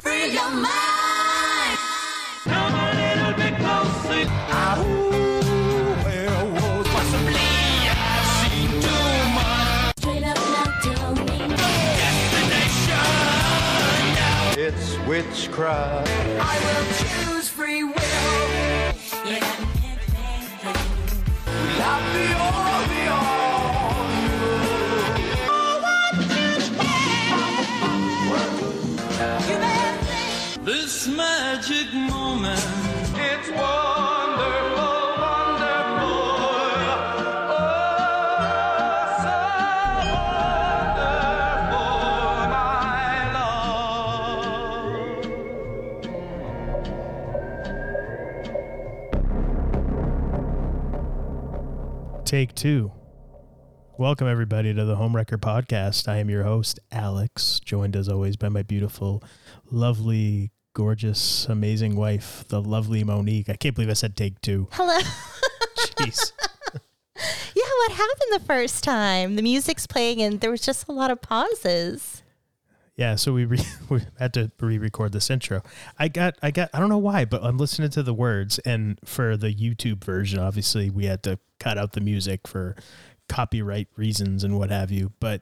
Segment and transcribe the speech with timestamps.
[0.00, 1.78] Free your mind.
[2.44, 4.24] Come a little bit closer.
[4.48, 7.46] Ah, ooh, where was possibly
[7.90, 11.38] I've seen too much Straight up now, tell me.
[12.86, 13.06] destination.
[14.58, 16.08] It's witchcraft.
[16.08, 17.45] I will choose
[31.68, 32.60] magic moment,
[33.16, 34.84] it's wonderful,
[35.18, 36.22] wonderful.
[37.48, 38.06] Oh,
[39.18, 39.34] so
[41.72, 41.90] wonderful,
[42.52, 43.32] my
[52.14, 52.24] love.
[52.24, 52.92] Take two.
[53.98, 56.06] Welcome, everybody, to the Homewrecker Podcast.
[56.06, 59.20] I am your host, Alex, joined as always by my beautiful,
[59.70, 63.48] lovely, gorgeous, amazing wife, the lovely Monique.
[63.48, 64.68] I can't believe I said take two.
[64.72, 64.98] Hello.
[65.78, 66.32] Jeez.
[67.16, 69.36] yeah, what happened the first time?
[69.36, 72.22] The music's playing and there was just a lot of pauses.
[72.94, 75.62] Yeah, so we, re- we had to re-record this intro.
[75.98, 78.98] I got, I got, I don't know why, but I'm listening to the words, and
[79.02, 82.76] for the YouTube version, obviously, we had to cut out the music for
[83.30, 85.12] copyright reasons and what have you.
[85.20, 85.40] But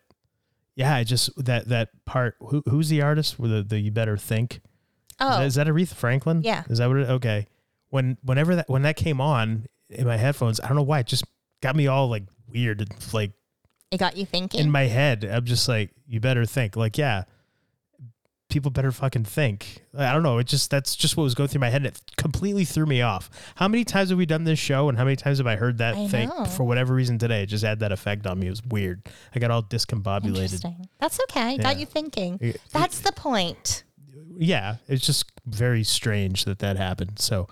[0.77, 2.37] yeah, I just that that part.
[2.39, 3.39] Who, who's the artist?
[3.39, 4.61] With the, the you better think.
[5.21, 6.43] Oh, Is that Aretha Franklin?
[6.43, 6.65] Yeah.
[6.69, 7.47] Is that what it okay.
[7.91, 11.07] When whenever that when that came on in my headphones, I don't know why it
[11.07, 11.25] just
[11.61, 13.33] got me all like weird and like
[13.91, 14.61] it got you thinking.
[14.61, 15.25] in my head.
[15.25, 16.75] I'm just like, you better think.
[16.77, 17.25] Like, yeah.
[18.51, 19.83] People better fucking think.
[19.97, 20.39] I don't know.
[20.39, 21.87] It just that's just what was going through my head.
[21.87, 23.29] It completely threw me off.
[23.57, 25.79] How many times have we done this show, and how many times have I heard
[25.79, 26.45] that I thing know.
[26.45, 27.43] for whatever reason today?
[27.43, 28.47] It just had that effect on me.
[28.47, 29.09] It was weird.
[29.35, 30.27] I got all discombobulated.
[30.43, 30.89] Interesting.
[31.01, 31.57] That's okay.
[31.59, 31.81] Got Yeah.
[31.81, 32.39] you thinking.
[32.41, 32.53] Yeah.
[32.73, 33.84] That's the point.
[34.39, 37.19] Yeah, it's just very strange that that happened.
[37.19, 37.49] So,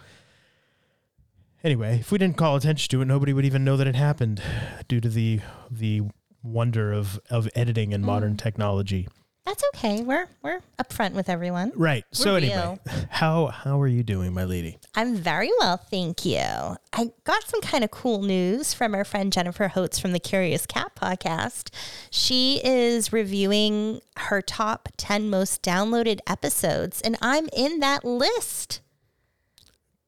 [1.64, 4.42] anyway, if we didn't call attention to it, nobody would even know that it happened
[4.88, 5.40] due to the
[5.70, 6.02] the
[6.42, 8.06] wonder of of editing and Mm.
[8.06, 9.08] modern technology.
[9.44, 10.02] That's okay.
[10.02, 11.72] We're we're upfront with everyone.
[11.74, 12.04] Right.
[12.12, 12.78] So We're anyway,
[13.10, 14.78] how how are you doing, my lady?
[14.94, 16.38] I'm very well, thank you.
[16.38, 20.64] I got some kind of cool news from our friend Jennifer Holtz from the Curious
[20.64, 21.74] Cat podcast.
[22.10, 28.80] She is reviewing her top 10 most downloaded episodes, and I'm in that list.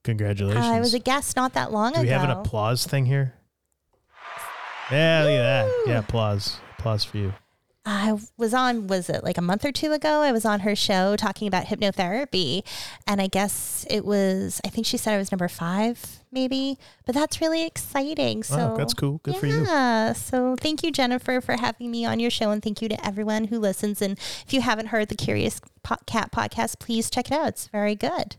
[0.05, 0.65] Congratulations.
[0.65, 2.19] I was a guest not that long Do we ago.
[2.19, 3.35] have an applause thing here?
[4.93, 5.85] Yeah, look at that.
[5.87, 6.59] Yeah, applause.
[6.79, 7.33] Applause for you.
[7.87, 10.23] I was on, was it like a month or two ago?
[10.23, 12.63] I was on her show talking about hypnotherapy.
[13.07, 16.79] And I guess it was, I think she said I was number five, maybe.
[17.05, 18.43] But that's really exciting.
[18.43, 19.21] So Wow, that's cool.
[19.23, 19.65] Good for you.
[19.65, 20.15] Yeah.
[20.15, 22.51] So thank you, Jennifer, for having me on your show.
[22.51, 24.01] And thank you to everyone who listens.
[24.01, 25.61] And if you haven't heard the Curious
[26.07, 27.49] Cat podcast, please check it out.
[27.49, 28.37] It's very good.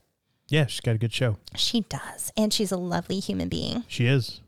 [0.48, 1.38] Yeah, she's got a good show.
[1.56, 2.32] She does.
[2.36, 3.84] And she's a lovely human being.
[3.88, 4.42] She is.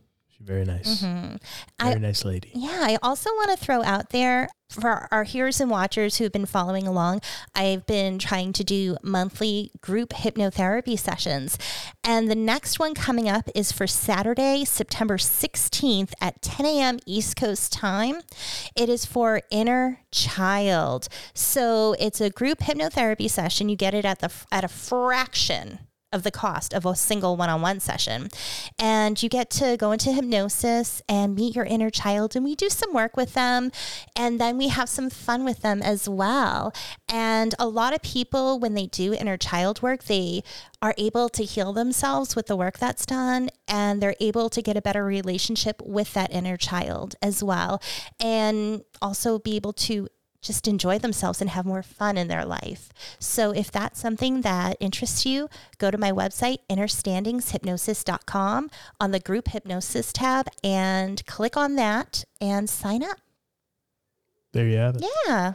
[0.48, 1.04] Very nice.
[1.04, 1.36] Mm-hmm.
[1.82, 2.52] Very I- nice lady.
[2.56, 6.46] Yeah, I also want to throw out there for our hearers and watchers who've been
[6.46, 7.22] following along,
[7.56, 11.58] I've been trying to do monthly group hypnotherapy sessions.
[12.04, 17.00] And the next one coming up is for Saturday, September 16th at 10 a.m.
[17.06, 18.22] East Coast time.
[18.76, 21.08] It is for inner child.
[21.34, 23.70] So it's a group hypnotherapy session.
[23.70, 25.80] You get it at the at a fraction
[26.18, 28.28] of the cost of a single one-on-one session.
[28.78, 32.70] And you get to go into hypnosis and meet your inner child and we do
[32.70, 33.72] some work with them
[34.16, 36.74] and then we have some fun with them as well.
[37.08, 40.44] And a lot of people when they do inner child work they
[40.82, 44.76] are able to heal themselves with the work that's done and they're able to get
[44.76, 47.82] a better relationship with that inner child as well
[48.20, 50.08] and also be able to
[50.42, 52.90] just enjoy themselves and have more fun in their life.
[53.20, 59.50] So if that's something that interests you, go to my website, innerstandingshypnosis.com on the group
[59.50, 63.18] hypnosis tab and click on that and sign up.
[64.54, 65.06] There you have it.
[65.28, 65.54] Yeah.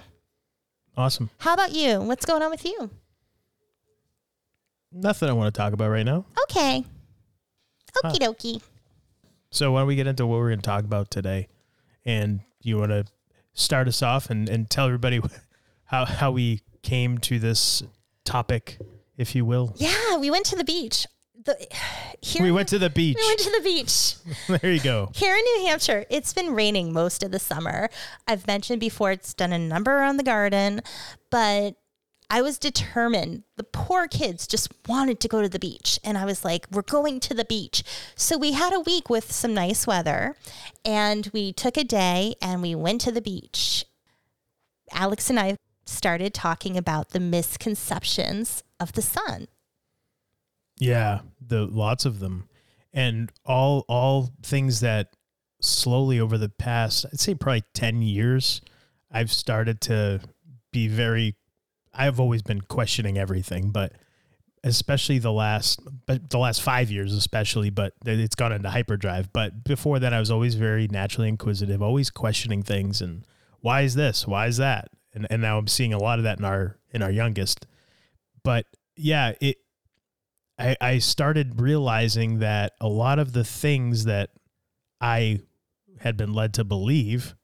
[0.97, 1.31] Awesome.
[1.39, 2.01] How about you?
[2.01, 2.91] What's going on with you?
[4.93, 6.27] Nothing I want to talk about right now.
[6.43, 6.85] Okay.
[8.05, 8.63] Okie dokie.
[9.51, 11.49] So why don't we get into what we're going to talk about today?
[12.05, 13.07] And you want to
[13.55, 15.21] start us off and, and tell everybody
[15.85, 17.83] how how we came to this
[18.25, 18.79] topic,
[19.17, 19.75] if you will.
[19.77, 21.07] Yeah, we went to the beach.
[21.45, 21.67] The,
[22.21, 23.17] here, We went to the beach.
[23.21, 24.15] we went to the beach.
[24.61, 25.11] there you go.
[25.15, 27.89] Here in New Hampshire, it's been raining most of the summer.
[28.27, 30.83] I've mentioned before it's done a number on the garden,
[31.31, 31.75] but
[32.33, 33.43] I was determined.
[33.57, 36.01] The poor kids just wanted to go to the beach.
[36.03, 37.85] And I was like, we're going to the beach.
[38.17, 40.35] So we had a week with some nice weather
[40.83, 43.85] and we took a day and we went to the beach.
[44.93, 49.49] Alex and I started talking about the misconceptions of the sun.
[50.79, 52.49] Yeah, the lots of them,
[52.95, 55.15] and all all things that
[55.61, 58.63] slowly over the past, I'd say probably ten years,
[59.11, 60.21] I've started to
[60.73, 61.37] be very.
[61.95, 63.93] I've always been questioning everything, but
[64.65, 67.71] especially the last, but the last five years, especially.
[67.71, 69.33] But it's gone into hyperdrive.
[69.33, 73.25] But before that, I was always very naturally inquisitive, always questioning things and
[73.61, 76.39] why is this, why is that, and and now I'm seeing a lot of that
[76.39, 77.67] in our in our youngest.
[78.43, 78.67] But
[78.97, 79.57] yeah, it
[80.59, 84.31] I, I started realizing that a lot of the things that
[85.01, 85.41] I
[86.01, 87.35] had been led to believe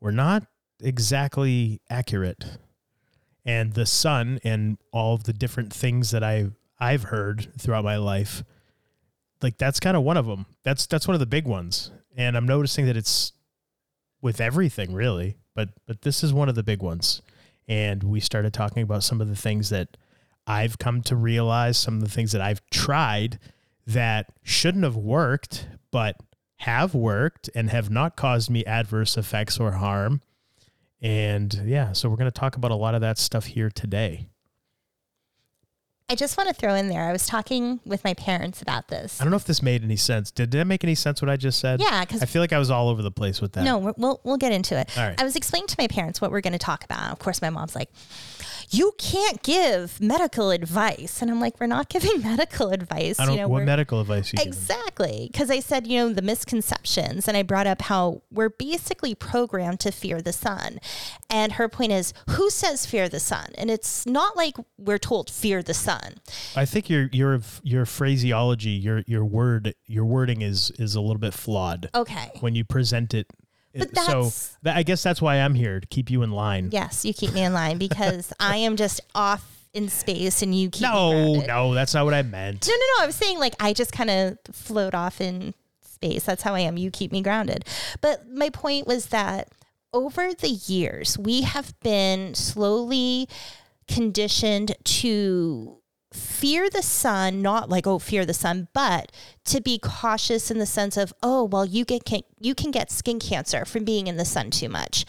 [0.00, 0.46] were not
[0.80, 2.44] exactly accurate.
[3.48, 7.96] And the sun and all of the different things that I I've heard throughout my
[7.96, 8.44] life,
[9.42, 10.44] like that's kind of one of them.
[10.64, 11.90] That's that's one of the big ones.
[12.16, 13.32] And I'm noticing that it's
[14.20, 17.22] with everything really, but but this is one of the big ones.
[17.66, 19.96] And we started talking about some of the things that
[20.46, 23.38] I've come to realize some of the things that I've tried
[23.86, 26.16] that shouldn't have worked, but
[26.56, 30.20] have worked and have not caused me adverse effects or harm.
[31.00, 34.28] And yeah, so we're going to talk about a lot of that stuff here today.
[36.10, 37.02] I just want to throw in there.
[37.02, 39.20] I was talking with my parents about this.
[39.20, 40.30] I don't know if this made any sense.
[40.30, 41.82] Did, did that make any sense what I just said?
[41.82, 43.62] Yeah, because I feel like I was all over the place with that.
[43.64, 44.88] No, we'll we'll get into it.
[44.96, 45.20] All right.
[45.20, 47.12] I was explaining to my parents what we're going to talk about.
[47.12, 47.90] Of course, my mom's like,
[48.70, 53.34] "You can't give medical advice," and I'm like, "We're not giving medical advice." I don't
[53.36, 54.38] you know, what medical advice you?
[54.42, 55.28] Exactly.
[55.32, 59.80] Because I said, you know, the misconceptions, and I brought up how we're basically programmed
[59.80, 60.80] to fear the sun.
[61.30, 63.50] And her point is, who says fear the sun?
[63.56, 66.16] And it's not like we're told fear the sun.
[66.56, 71.18] I think your your your phraseology, your your word, your wording is is a little
[71.18, 72.30] bit flawed Okay.
[72.40, 73.26] when you present it.
[73.74, 76.70] But so that's- that, I guess that's why I'm here to keep you in line.
[76.72, 80.70] Yes, you keep me in line because I am just off in space and you
[80.70, 82.66] keep me No, no, that's not what I meant.
[82.66, 83.04] No, no, no.
[83.04, 86.24] I was saying like I just kind of float off in space.
[86.24, 86.76] That's how I am.
[86.78, 87.64] You keep me grounded.
[88.00, 89.48] But my point was that
[89.92, 93.28] over the years, we have been slowly
[93.86, 95.78] conditioned to
[96.12, 99.12] fear the sun, not like oh fear the sun, but
[99.44, 102.90] to be cautious in the sense of oh well you get can, you can get
[102.90, 105.04] skin cancer from being in the sun too much.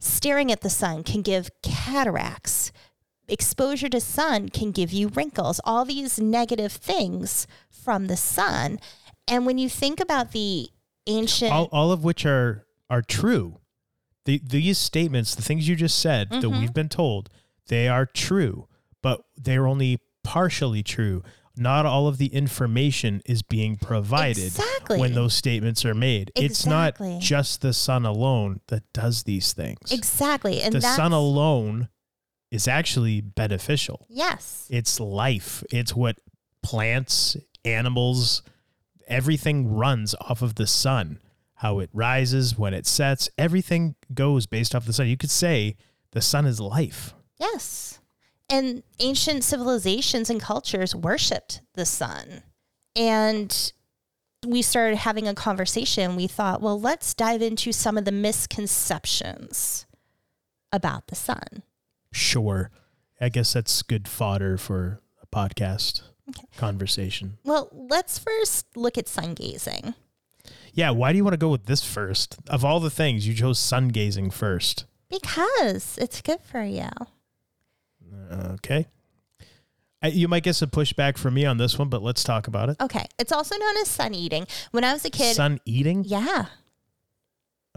[0.00, 2.72] Staring at the sun can give cataracts
[3.28, 8.80] exposure to sun can give you wrinkles, all these negative things from the sun.
[9.26, 10.70] And when you think about the
[11.06, 13.60] ancient all, all of which are are true.
[14.24, 16.60] The, these statements, the things you just said that Mm-hmm.
[16.60, 17.30] we've been told,
[17.68, 18.66] they are true,
[19.02, 21.22] but they're only partially true.
[21.56, 25.00] Not all of the information is being provided Exactly.
[25.00, 26.30] when those statements are made.
[26.36, 29.90] It's not just the sun alone that does these things.
[29.90, 31.88] exactly, and the sun alone
[32.50, 34.06] is actually beneficial.
[34.08, 35.64] yes, It's life.
[35.70, 36.18] It's what
[36.62, 38.42] plants, animals,
[39.08, 41.18] everything runs off of the sun.
[41.54, 45.08] How it rises, when it sets, everything goes based off the sun.
[45.08, 45.76] You could say
[46.12, 47.14] the sun is life.
[47.40, 47.98] yes,
[48.50, 52.42] and ancient civilizations and cultures worshipped the sun,
[52.96, 53.72] and
[54.46, 56.16] we started having a conversation.
[56.16, 59.86] We thought, well, let's dive into some of the misconceptions
[60.72, 61.62] about the sun.
[62.12, 62.70] Sure.
[63.20, 66.02] I guess that's good fodder for a podcast
[66.56, 67.38] conversation.
[67.44, 69.94] Well, let's first look at sun gazing.
[70.72, 72.36] Yeah, why do you want to go with this first?
[72.48, 74.84] Of all the things, you chose sun gazing first.
[75.10, 76.90] Because it's good for you.
[78.32, 78.86] Okay.
[80.02, 82.68] I, you might get some pushback from me on this one, but let's talk about
[82.68, 82.76] it.
[82.80, 83.06] Okay.
[83.18, 84.46] It's also known as sun eating.
[84.70, 86.04] When I was a kid, Sun eating?
[86.06, 86.46] yeah.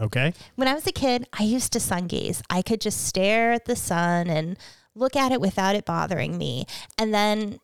[0.00, 0.32] Okay.
[0.56, 2.42] When I was a kid, I used to sun gaze.
[2.50, 4.56] I could just stare at the sun and
[4.94, 6.64] look at it without it bothering me.
[6.98, 7.60] And then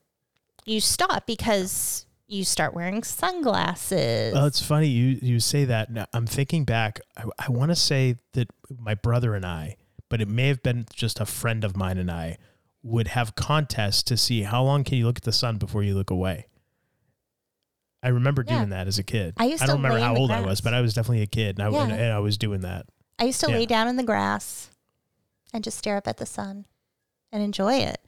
[0.65, 4.35] you stop because you start wearing sunglasses.
[4.35, 5.91] Well, it's funny you you say that.
[5.91, 7.01] Now, I'm thinking back.
[7.17, 8.49] I, I want to say that
[8.79, 9.77] my brother and I,
[10.09, 12.37] but it may have been just a friend of mine and I,
[12.83, 15.95] would have contests to see how long can you look at the sun before you
[15.95, 16.47] look away.
[18.03, 18.59] I remember Yeah.
[18.59, 19.35] doing that as a kid.
[19.37, 21.59] I used don't to remember how old I was, but I was definitely a kid,
[21.59, 21.93] and I, Yeah.
[21.93, 22.87] and I was doing that.
[23.19, 23.57] I used to Yeah.
[23.57, 24.71] lay down in the grass
[25.53, 26.67] and just stare up at the sun
[27.33, 28.01] and enjoy it.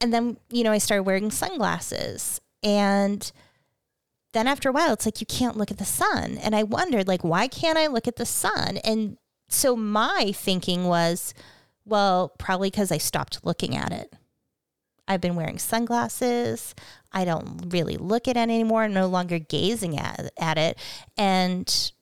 [0.00, 2.40] And then, you know, I started wearing sunglasses.
[2.64, 3.30] And
[4.32, 6.38] then after a while, it's like you can't look at the sun.
[6.38, 8.78] And I wondered, like, why can't I look at the sun?
[8.78, 11.32] And so my thinking was,
[11.90, 14.14] well, probably because I stopped looking at it.
[15.06, 16.74] I've been wearing sunglasses.
[17.12, 18.84] I don't really look at it anymore.
[18.84, 20.78] I'm no longer gazing at, at it.
[21.18, 21.92] And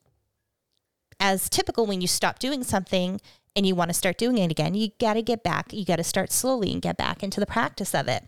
[1.19, 3.19] as typical when you stop doing something
[3.55, 5.73] and you want to start doing it again, you got to get back.
[5.73, 8.23] You got to start slowly and get back into the practice of it.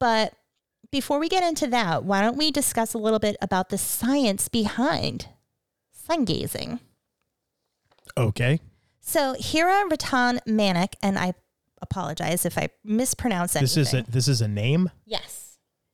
[0.00, 0.34] But
[0.90, 4.48] before we get into that, why don't we discuss a little bit about the science
[4.48, 5.28] behind
[5.92, 6.80] sun gazing?
[8.16, 8.60] Okay.
[9.08, 11.32] So Hira Ratan Manek, and I
[11.80, 13.82] apologize if I mispronounce anything.
[13.82, 14.90] This is a this is a name.
[15.06, 15.44] yes.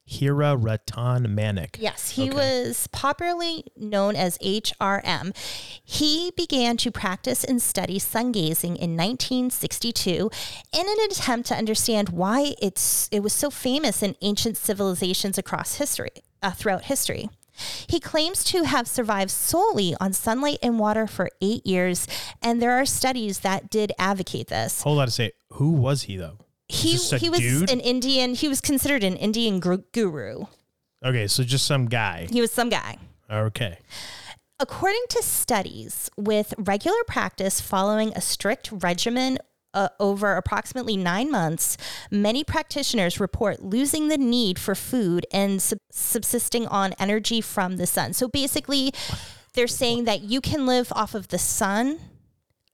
[0.06, 1.76] Hira Ratan Manek.
[1.78, 2.34] Yes, he Okay.
[2.36, 5.32] was popularly known as HRM.
[5.82, 10.30] He began to practice and study sun gazing in 1962
[10.74, 15.76] in an attempt to understand why it's it was so famous in ancient civilizations across
[15.76, 16.10] history,
[16.42, 17.30] uh, throughout history.
[17.86, 22.06] He claims to have survived solely on sunlight and water for eight years,
[22.42, 24.82] and there are studies that did advocate this.
[24.82, 25.32] Hold on a second.
[25.54, 26.38] Who was he though?
[26.68, 27.70] He he was dude?
[27.70, 28.34] an Indian.
[28.34, 30.46] He was considered an Indian guru.
[31.04, 32.26] Okay, so just some guy.
[32.30, 32.96] He was some guy.
[33.30, 33.78] Okay.
[34.60, 39.38] According to studies, with regular practice following a strict regimen
[39.74, 41.76] uh, over approximately nine months,
[42.10, 47.86] many practitioners report losing the need for food and sub- subsisting on energy from the
[47.86, 48.12] sun.
[48.14, 48.92] So basically,
[49.52, 51.98] they're saying that you can live off of the sun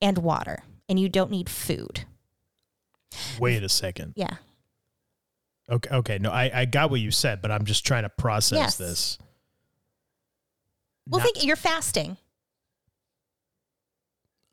[0.01, 2.05] and water, and you don't need food.
[3.39, 4.13] Wait a second.
[4.15, 4.35] Yeah.
[5.69, 5.89] Okay.
[5.95, 6.17] Okay.
[6.19, 8.77] No, I, I got what you said, but I'm just trying to process Yes.
[8.77, 9.17] this.
[11.07, 12.17] Well, Not- think you're fasting.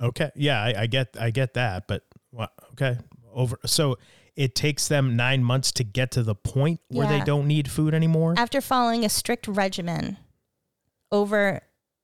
[0.00, 0.31] Okay.
[0.37, 2.99] Yeah, I, I get I get that, but well, okay.
[3.33, 3.59] Over.
[3.67, 3.99] So
[4.37, 7.95] it takes them nine months to get to the point where they don't need food
[7.95, 8.35] anymore.
[8.37, 10.17] After following a strict regimen
[11.11, 11.61] over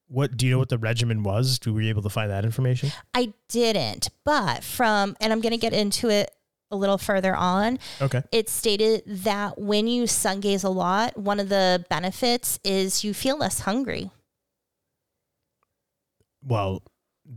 [0.09, 0.59] What do you know?
[0.59, 1.59] What the regimen was?
[1.59, 2.90] Do we able to find that information?
[3.14, 6.31] I didn't, but from, and I'm going to get into it
[6.71, 8.23] a little further on, Okay.
[8.33, 13.14] it stated that when you sun gaze a lot, one of the benefits is you
[13.14, 14.11] feel less hungry.
[16.43, 16.83] Well,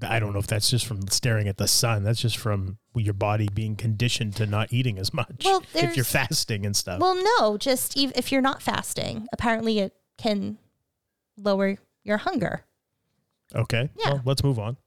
[0.02, 2.04] I don't know if that's just from staring at the sun.
[2.04, 5.44] That's just from your body being conditioned to not eating as much.
[5.46, 7.00] Well, if you're fasting and stuff.
[7.00, 10.58] Well, no, just if you're not fasting, apparently it can
[11.38, 12.66] lower your hunger.
[13.56, 13.90] okay.
[13.98, 14.14] yeah.
[14.14, 14.78] Well, let's move on.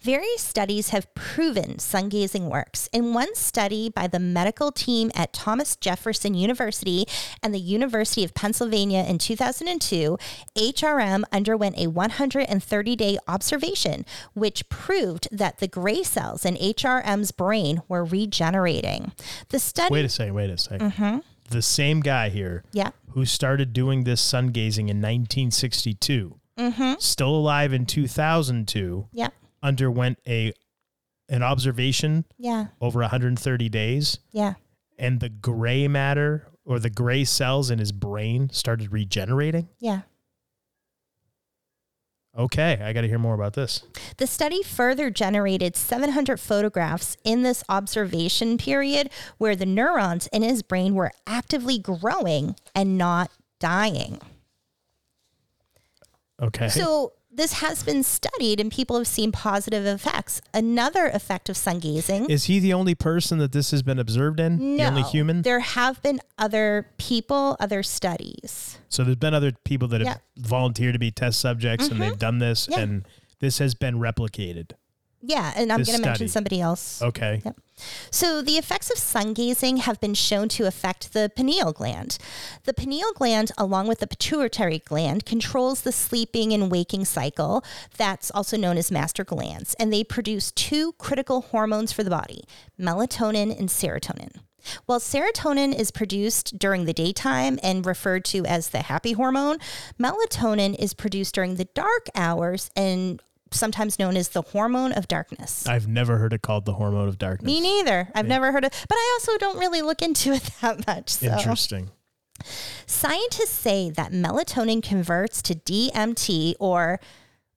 [0.00, 2.88] Various studies have proven sun gazing works.
[2.92, 7.06] In one study by the medical team at Thomas Jefferson University
[7.42, 10.18] and the University of Pennsylvania in 2002,
[10.56, 14.04] HRM underwent a 130 day observation,
[14.34, 19.12] which proved that the gray cells in HRM's brain were regenerating.
[19.48, 19.92] The study.
[19.92, 20.34] Wait a second.
[20.34, 21.18] Wait a 2nd Mm-hmm.
[21.50, 22.90] The same guy here yeah.
[23.10, 26.94] who started doing this sun gazing in 1962, Mm-hmm.
[27.00, 29.28] still alive in 2002, Yeah.
[29.64, 30.52] Underwent a
[31.30, 32.66] an observation Yeah.
[32.82, 34.54] over 130 days, Yeah.
[34.98, 39.68] and the gray matter or the gray cells in his brain started regenerating.
[39.80, 40.02] Yeah.
[42.36, 43.84] Okay, I got to hear more about this.
[44.18, 50.62] The study further generated 700 photographs in this observation period where the neurons in his
[50.62, 53.30] brain were actively growing and not
[53.60, 54.20] dying.
[56.42, 56.68] Okay.
[56.68, 60.40] So, this has been studied and people have seen positive effects.
[60.52, 62.30] Another effect of sun gazing.
[62.30, 64.76] Is he the only person that this has been observed in?
[64.76, 65.42] The only human?
[65.42, 68.78] There have been other people, other studies.
[68.88, 70.14] So there's been other people that have Yeah.
[70.14, 70.48] Mm-hmm.
[70.48, 72.80] volunteered to be test subjects and they've done this Yeah.
[72.80, 73.04] and
[73.40, 74.72] this has been replicated.
[75.26, 77.00] Yeah, and I'm going to mention somebody else.
[77.00, 77.40] Okay.
[77.44, 77.56] Yep.
[78.10, 82.18] So, the effects of sun gazing have been shown to affect the pineal gland.
[82.64, 87.64] The pineal gland, along with the pituitary gland, controls the sleeping and waking cycle,
[87.96, 92.44] that's also known as master glands, and they produce two critical hormones for the body
[92.78, 94.36] melatonin and serotonin.
[94.86, 99.58] While serotonin is produced during the daytime and referred to as the happy hormone,
[99.98, 103.20] melatonin is produced during the dark hours and
[103.54, 105.66] sometimes known as the hormone of darkness.
[105.66, 107.46] I've never heard it called the hormone of darkness.
[107.46, 108.08] Me neither.
[108.14, 111.10] I've never heard of, but I also don't really look into it that much.
[111.10, 111.26] So.
[111.26, 111.90] Interesting.
[112.86, 116.98] Scientists say that melatonin converts to DMT, or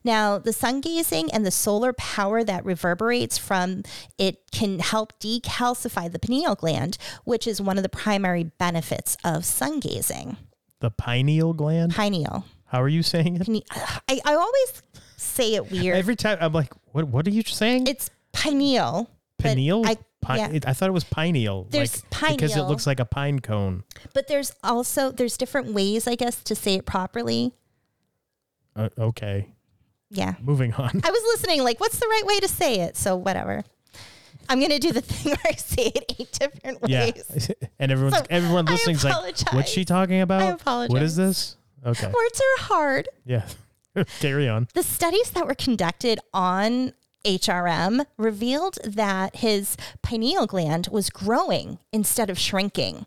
[0.04, 3.84] Now, the sun gazing and the solar power that reverberates from
[4.18, 9.46] it can help decalcify the pineal gland, which is one of the primary benefits of
[9.46, 10.38] sun gazing.
[10.80, 11.94] the pineal gland?
[11.94, 12.46] Pineal.
[12.66, 13.46] How are you saying it?
[13.46, 13.62] Pine-
[14.10, 14.84] I, I always
[15.18, 15.96] say it weird.
[15.98, 17.88] Every time I'm like, what what are you saying?
[17.88, 19.10] it's pineal.
[19.40, 19.86] Pineal?
[19.86, 20.50] I, Pi- yeah.
[20.52, 21.68] it- I thought it was pineal.
[21.70, 23.84] There's like, Because it looks like a pine cone.
[24.14, 27.54] But there's also there's different ways, I guess, to say it properly.
[28.76, 29.48] Uh, okay.
[30.10, 30.36] Yeah.
[30.42, 31.02] Moving on.
[31.04, 32.96] I was listening, like, what's the right way to say it?
[32.98, 33.64] So, whatever.
[34.48, 37.50] I'm going to do the thing where I say it eight different ways.
[37.50, 37.68] Yeah.
[37.80, 40.42] and everyone's So, everyone listening's like, what's she talking about?
[40.42, 41.02] I apologize.
[41.02, 41.58] is this?
[41.86, 42.08] Okay.
[42.08, 43.10] Words are hard.
[43.26, 43.48] Yeah.
[44.20, 44.68] Carry on.
[44.74, 46.94] The studies that were conducted on
[47.26, 53.06] HRM revealed that his pineal gland was growing instead of shrinking.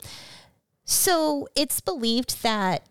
[0.85, 2.89] So it's believed that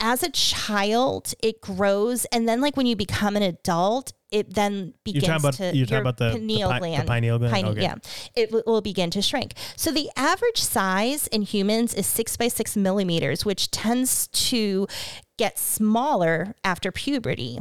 [0.00, 4.92] as a child, it grows, and then like when you become an adult, it then
[5.04, 7.08] begins talking about- to you're talking about the- the pineal pi- the gland.
[7.08, 7.66] pineal gland?
[7.68, 7.82] Okay.
[7.82, 7.94] Yeah,
[8.36, 9.54] it w- will begin to shrink.
[9.76, 14.86] So the average size in humans is six by six millimeters, which tends to
[15.38, 17.60] get smaller after puberty.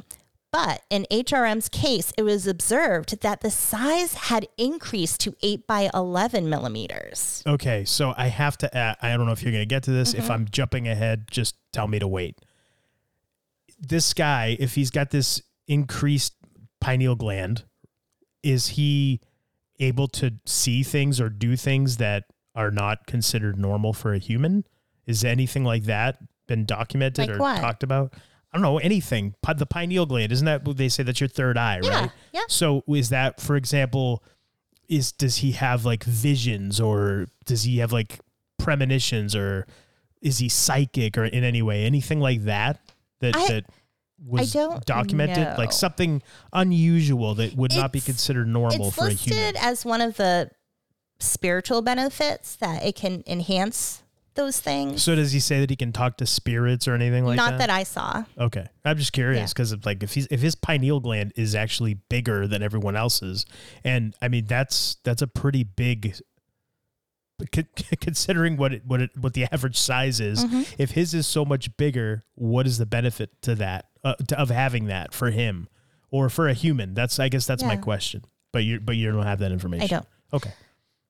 [0.52, 5.90] But in HRM's case, it was observed that the size had increased to 8 by
[5.94, 7.44] 11 millimeters.
[7.46, 8.78] Okay, so I have to.
[8.78, 10.12] Add, I don't know if you're going to get to this.
[10.12, 10.22] Mm-hmm.
[10.22, 12.40] If I'm jumping ahead, just tell me to wait.
[13.80, 16.34] This guy, if he's got this increased
[16.80, 17.66] pineal gland,
[18.42, 19.20] is he
[19.80, 22.24] able to see things or do things that
[22.56, 24.64] are not considered normal for a human?
[25.06, 27.60] Is anything like that been documented Like or what?
[27.60, 28.14] talked about?
[28.54, 29.36] I don't know anything.
[29.56, 32.12] The pineal gland isn't that what they say that's your third eye, Yeah, right?
[32.34, 32.42] yeah.
[32.48, 34.24] So is that, for example,
[34.88, 38.20] is does he have like visions or does he have like
[38.58, 39.68] premonitions or
[40.22, 42.80] is he psychic or in any way anything like that
[43.20, 43.66] that I- that
[44.26, 44.52] was
[44.86, 45.56] documented know.
[45.60, 49.14] like something unusual that would not be considered normal for a human.
[49.14, 50.50] It's listed as one of the
[51.20, 54.02] spiritual benefits that it can enhance
[54.38, 55.04] those things.
[55.04, 57.44] So does he say that he can talk to spirits or anything like that?
[57.52, 57.68] Not that?
[57.68, 58.24] that I saw.
[58.40, 62.48] Okay, I'm just curious because like if he's if his pineal gland is actually bigger
[62.48, 63.46] than everyone else's,
[63.84, 66.16] and I mean that's that's a pretty big.
[67.52, 67.68] con-
[68.02, 70.62] Considering what it, what it, what the average size is, Mm-hmm.
[70.78, 74.50] if his is so much bigger, what is the benefit to that uh, to, of
[74.50, 75.68] having that for him
[76.10, 76.94] or for a human?
[76.94, 77.82] That's I guess that's my Yeah.
[77.82, 78.24] question.
[78.54, 79.84] But you but you don't have that information.
[79.84, 80.06] I don't.
[80.34, 80.54] Okay.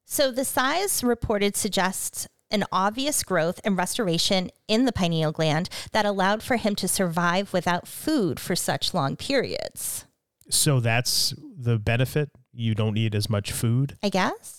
[0.06, 6.06] So the size reported suggests an obvious growth and restoration in the pineal gland that
[6.06, 10.06] allowed for him to survive without food for such long periods.
[10.50, 12.30] So that's the benefit.
[12.54, 13.98] You don't need as much food.
[14.02, 14.57] I guess.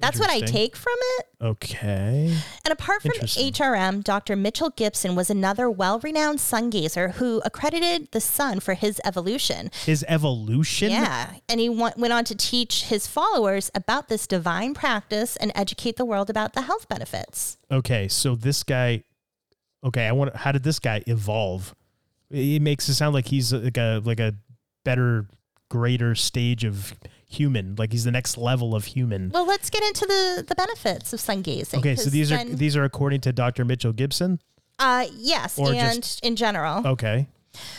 [0.00, 1.26] That's what I take from it.
[1.40, 2.34] Okay.
[2.64, 4.36] And apart from HRM, Dr.
[4.36, 9.70] Mitchell Gibson was another well renowned sun gazer who accredited the sun for his evolution.
[9.84, 10.90] His evolution.
[10.90, 11.34] Yeah.
[11.48, 16.04] And he went on to teach his followers about this divine practice and educate the
[16.04, 17.58] world about the health benefits.
[17.70, 19.04] okay, so this guy,
[19.84, 20.34] okay, I want.
[20.36, 21.74] How did this guy evolve?
[22.30, 24.34] It makes it sound like he's like a like a
[24.84, 25.26] better,
[25.70, 26.94] greater stage of
[27.28, 27.74] human.
[27.76, 29.30] Like he's the next level of human.
[29.30, 31.78] Well, let's get into the, the benefits of sun gazing.
[31.80, 33.64] Okay, so these are then- these are according to Dr.
[33.64, 34.40] Mitchell Gibson.
[34.78, 36.86] uh, yes, or and just- in general.
[36.86, 37.26] Okay,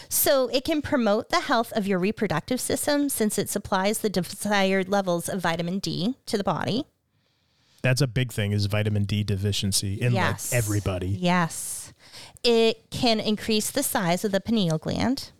[0.09, 4.89] So it can promote the health of your reproductive system since it supplies the desired
[4.89, 6.85] levels of vitamin D to the body.
[7.81, 8.51] that's a big thing.
[8.51, 10.51] Is vitamin D deficiency in Yes.
[10.51, 11.07] like everybody.
[11.07, 11.93] Yes.
[12.43, 15.31] It can increase the size of the pineal gland.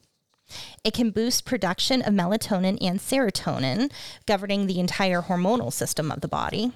[0.84, 3.92] It can boost production of melatonin and serotonin,
[4.26, 6.72] governing the entire hormonal system of the body.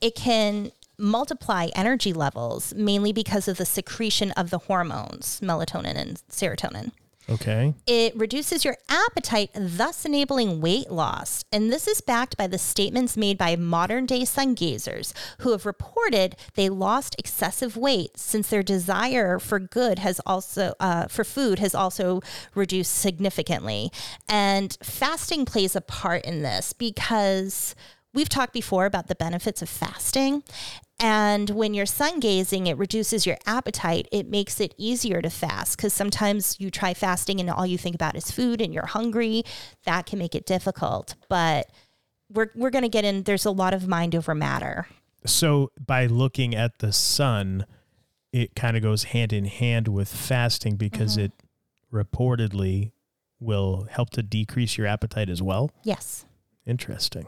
[0.00, 6.22] It can multiply energy levels, mainly because of the secretion of the hormones, melatonin and
[6.30, 6.92] serotonin.
[7.28, 11.42] Okay, It reduces your appetite, thus enabling weight loss.
[11.50, 15.64] And this is backed by the statements made by modern day sun gazers who have
[15.64, 21.58] reported they lost excessive weight since their desire for good has also, uh, for food
[21.60, 22.20] has also
[22.54, 23.90] reduced significantly.
[24.28, 27.74] And fasting plays a part in this because
[28.12, 30.42] we've talked before about the benefits of fasting.
[31.04, 34.08] And when you're sun gazing, it reduces your appetite.
[34.10, 37.94] It makes it easier to fast because sometimes you try fasting and all you think
[37.94, 39.42] about is food and you're hungry.
[39.84, 41.14] That can make it difficult.
[41.28, 41.70] But
[42.32, 44.86] we're, we're going to get in, there's a lot of mind over matter.
[45.26, 47.66] so by looking at the sun,
[48.32, 51.26] it kind of goes hand in hand with fasting because Mm-hmm.
[51.26, 51.32] it
[51.92, 52.92] reportedly
[53.38, 55.70] will help to decrease your appetite as well.
[55.84, 56.24] Yes.
[56.66, 57.26] Interesting.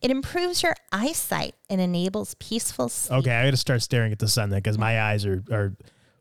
[0.00, 3.20] It improves your eyesight and enables peaceful sleep.
[3.20, 5.76] Okay, I got to start staring at the sun then because my eyes are are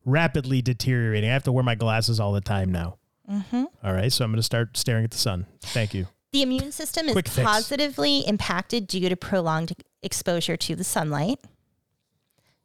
[0.05, 1.29] rapidly deteriorating.
[1.29, 2.97] I have to wear my glasses all the time now.
[3.29, 3.63] Mm-hmm.
[3.93, 5.45] right, so I'm going to start staring at the sun.
[5.61, 6.07] Thank you.
[6.33, 7.45] The immune system is Quick fix.
[7.45, 11.39] positively impacted due to prolonged exposure to the sunlight.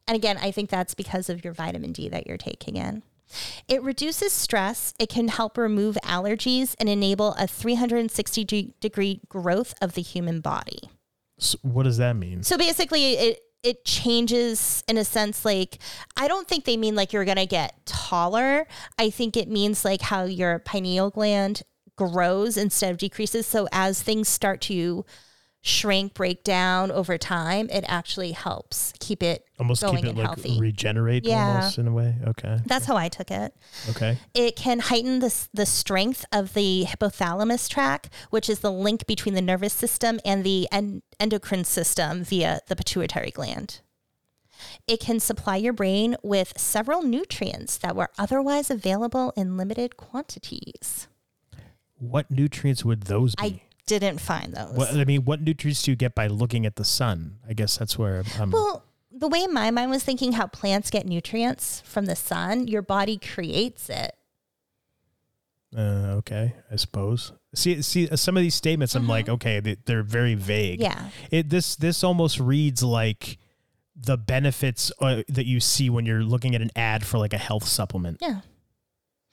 [0.07, 3.03] And again, I think that's because of your vitamin D that you're taking in.
[3.67, 4.93] It reduces stress.
[4.99, 10.89] It can help remove allergies and enable a 360 degree growth of the human body.
[11.37, 12.43] So what does that mean?
[12.43, 15.79] So basically, it it changes in a sense like
[16.15, 18.67] I don't think they mean like you're gonna get taller.
[18.97, 21.63] I think it means like how your pineal gland
[21.97, 23.45] grows instead of decreases.
[23.45, 25.05] So as things start to
[25.61, 30.59] shrink, break down over time, it actually helps keep it Almost keep it like healthy.
[30.59, 31.55] regenerate Yeah.
[31.55, 32.15] almost in a way.
[32.27, 32.59] Okay.
[32.65, 33.53] That's how I took it.
[33.89, 34.17] Okay.
[34.33, 39.35] It can heighten the, the strength of the hypothalamus tract, which is the link between
[39.35, 43.81] the nervous system and the en- endocrine system via the pituitary gland.
[44.87, 51.07] It can supply your brain with several nutrients that were otherwise available in limited quantities.
[51.97, 53.43] What nutrients would those be?
[53.43, 54.73] I didn't find those.
[54.73, 57.39] What, I mean, what nutrients do you get by looking at the sun?
[57.47, 58.51] I guess that's where I'm.
[58.51, 62.81] Well, the way my mind was thinking how plants get nutrients from the sun, your
[62.81, 64.15] body creates it.
[65.75, 67.33] Uh, okay, I suppose.
[67.53, 70.79] See, see, uh, some of these statements, I'm like, okay, they, they're very vague.
[70.79, 71.03] Mm-hmm.
[71.03, 71.09] Yeah.
[71.31, 73.37] It this this almost reads like
[73.95, 77.37] the benefits uh, that you see when you're looking at an ad for like a
[77.37, 78.17] health supplement.
[78.21, 78.41] Yeah.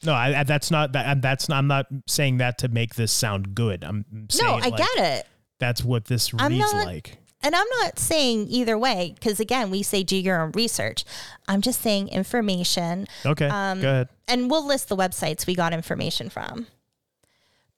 [0.05, 1.07] No, I, I, that's not that.
[1.07, 1.59] I'm- That's not.
[1.59, 3.83] I'm not saying that to make this sound good.
[3.85, 5.27] I'm saying No, I like, get it.
[5.59, 7.19] That's what this I'm reads not- like.
[7.43, 11.05] And I'm not saying either way, because again, we say do your own research.
[11.47, 13.07] I'm just saying information.
[13.25, 14.09] Okay, Um, go ahead.
[14.27, 16.67] And we'll list the websites we got information from.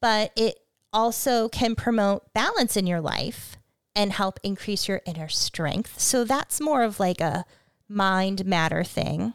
[0.01, 0.57] But it
[0.93, 3.57] also can promote balance in your life
[3.95, 5.99] and help increase your inner strength.
[6.01, 7.45] So that's more of like a
[7.89, 9.35] mind matter thing.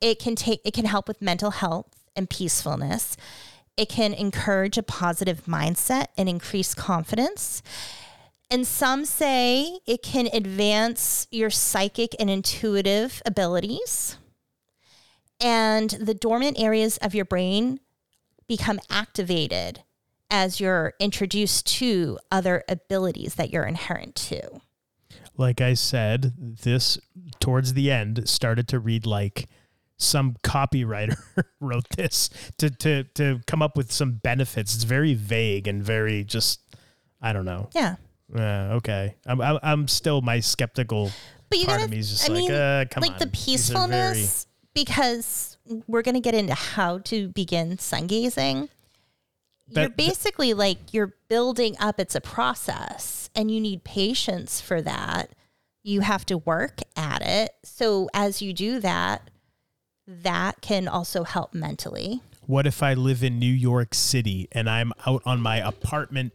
[0.00, 3.16] It can take it can help with mental health and peacefulness.
[3.76, 7.62] It can encourage a positive mindset and increase confidence.
[8.50, 14.18] And some say it can advance your psychic and intuitive abilities.
[15.40, 17.80] And the dormant areas of your brain
[18.46, 19.82] become activated
[20.30, 24.60] as you're introduced to other abilities that you're inherent to.
[25.36, 26.98] Like I said, this
[27.40, 29.48] towards the end started to read like
[30.02, 31.16] some copywriter
[31.60, 34.74] wrote this to to to come up with some benefits.
[34.74, 36.60] It's very vague and very just
[37.20, 37.68] I don't know.
[37.74, 37.96] Yeah.
[38.34, 41.10] Uh, okay, I'm, I'm I'm still my skeptical
[41.50, 43.18] But you part gotta, of me is just I like, mean, uh, come like on.
[43.18, 48.68] the very- peacefulness, because we're going to get into how to begin sun gazing.
[49.68, 52.00] you're basically like you're building up.
[52.00, 55.30] It's a process, and you need patience for that.
[55.82, 57.50] You have to work at it.
[57.64, 59.28] So as you do that,
[60.22, 62.20] that can also help mentally.
[62.46, 66.32] What if I live in New York City and I'm out on my apartment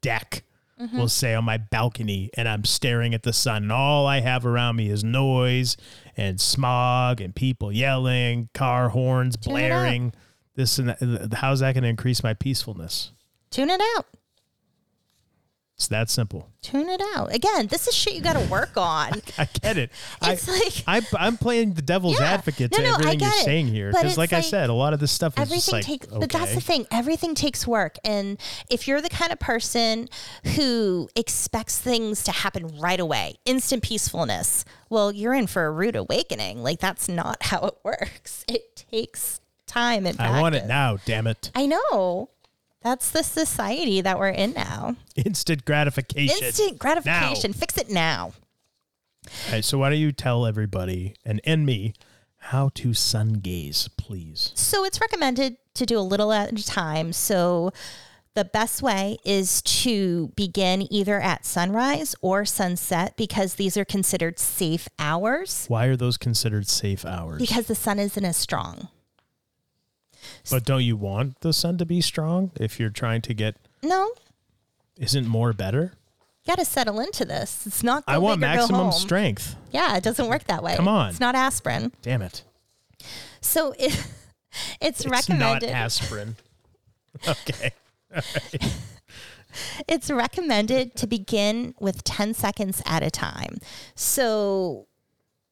[0.00, 0.44] deck,
[0.80, 0.96] Mm-hmm.
[0.96, 4.46] we'll say on my balcony, and I'm staring at the sun, and all I have
[4.46, 5.76] around me is noise
[6.16, 9.42] and smog and people yelling, car horns out.
[9.42, 10.12] blaring,
[10.54, 11.34] this and that.
[11.34, 13.10] How's that going to increase my peacefulness?
[13.50, 14.06] Tune it out.
[15.78, 16.48] It's that simple.
[16.60, 17.32] Tune it out.
[17.32, 19.12] Again, this is shit you got to work on.
[19.38, 19.92] I get it.
[20.22, 20.52] It's I,
[20.96, 22.32] like- I, I'm playing the devil's Yeah.
[22.32, 23.44] advocate to no, I everything you're it.
[23.44, 23.90] saying here.
[23.92, 26.18] Because, it's like, I said, a lot of this stuff is everything like, takes okay.
[26.18, 28.38] but that's the thing everything takes work and
[28.68, 30.08] if you're the kind of person
[30.56, 35.94] who expects things to happen right away instant peacefulness well you're in for a rude
[35.96, 40.98] awakening like that's not how it works it takes time and I want it now,
[41.04, 41.50] damn it.
[41.54, 42.30] i know
[42.82, 46.44] that's the society that we're in now Instant gratification.
[46.44, 48.32] instant gratification fix it now
[49.46, 51.94] All right, so why don't you tell everybody and and me
[52.40, 54.52] how to sun gaze, please?
[54.54, 57.12] So it's recommended to do a little at a time.
[57.12, 57.72] So
[58.34, 64.38] the best way is to begin either at sunrise or sunset because these are considered
[64.38, 67.40] safe hours Why are those considered safe hours?
[67.40, 68.88] because the sun isn't as strong.
[70.50, 74.10] But don't you want the sun to be strong if you're trying to get No,
[74.98, 75.92] isn't more better?
[76.44, 77.66] you got to settle into this.
[77.66, 78.04] It's not.
[78.06, 79.54] I want maximum strength.
[79.70, 80.76] Yeah, it doesn't work that way.
[80.76, 81.10] Come on.
[81.10, 81.92] it's not aspirin.
[82.00, 82.42] Damn it.
[83.42, 83.92] So it,
[84.80, 85.66] it's, It's recommended.
[85.68, 86.36] not aspirin.
[87.28, 87.72] okay.
[89.86, 93.58] it's recommended to begin with 10 seconds at a time.
[93.94, 94.86] So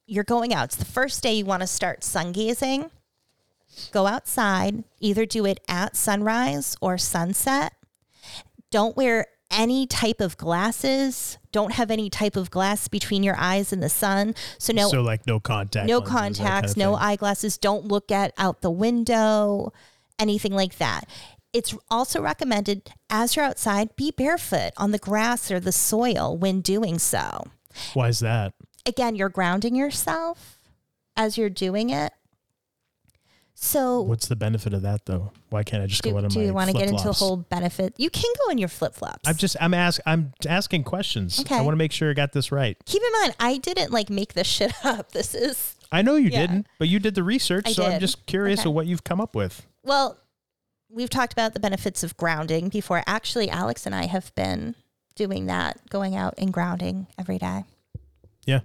[0.06, 0.66] you're going out.
[0.66, 2.90] It's the first day you want to start sun gazing.
[3.92, 7.74] Go outside, either do it at sunrise or sunset.
[8.70, 11.38] Don't wear any type of glasses.
[11.52, 14.34] Don't have any type of glass between your eyes and the sun.
[14.58, 15.86] So no so like no contact.
[15.86, 17.58] no lenses, that kind contacts, of no eyeglasses.
[17.58, 19.72] Don't look at out the window,
[20.18, 21.08] anything like that.
[21.52, 26.60] It's also recommended as you're outside, be barefoot on the grass or the soil when
[26.60, 27.44] doing so.
[27.94, 28.52] Why is that?
[28.84, 30.58] Again, you're grounding yourself
[31.16, 32.12] as you're doing it.
[33.58, 35.32] So What's the benefit of that though?
[35.48, 37.08] Why can't I just go do, out in do my you want to get into
[37.08, 37.94] a whole benefit?
[37.96, 39.26] You can go in your flip flops.
[39.26, 41.40] I'm just I'm ask I'm asking questions.
[41.40, 41.56] Okay.
[41.56, 42.76] I want to make sure I got this right.
[42.84, 45.12] Keep in mind, I didn't like make this shit up.
[45.12, 46.40] This is I know you Yeah.
[46.46, 48.68] didn't, but you did the research, I so I'm just curious Okay.
[48.68, 49.66] of what you've come up with.
[49.82, 50.18] well,
[50.90, 53.02] we've talked about the benefits of grounding before.
[53.06, 54.74] Actually, Alex and I have been
[55.14, 57.64] doing that, going out and grounding every day.
[58.44, 58.60] Yeah.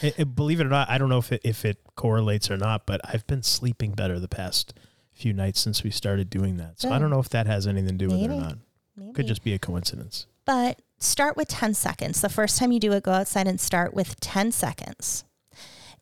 [0.00, 2.56] It- it- believe it or not, I don't know if it, if it correlates or
[2.56, 4.74] not, but I've been sleeping better the past
[5.12, 6.80] few nights since we started doing that.
[6.80, 8.58] So I don't know if that has anything to do with it or not.
[8.96, 9.12] Maybe.
[9.12, 10.26] Could just be a coincidence.
[10.44, 12.20] but start with 10 seconds.
[12.20, 15.24] The first time you do it, go outside and start with 10 seconds.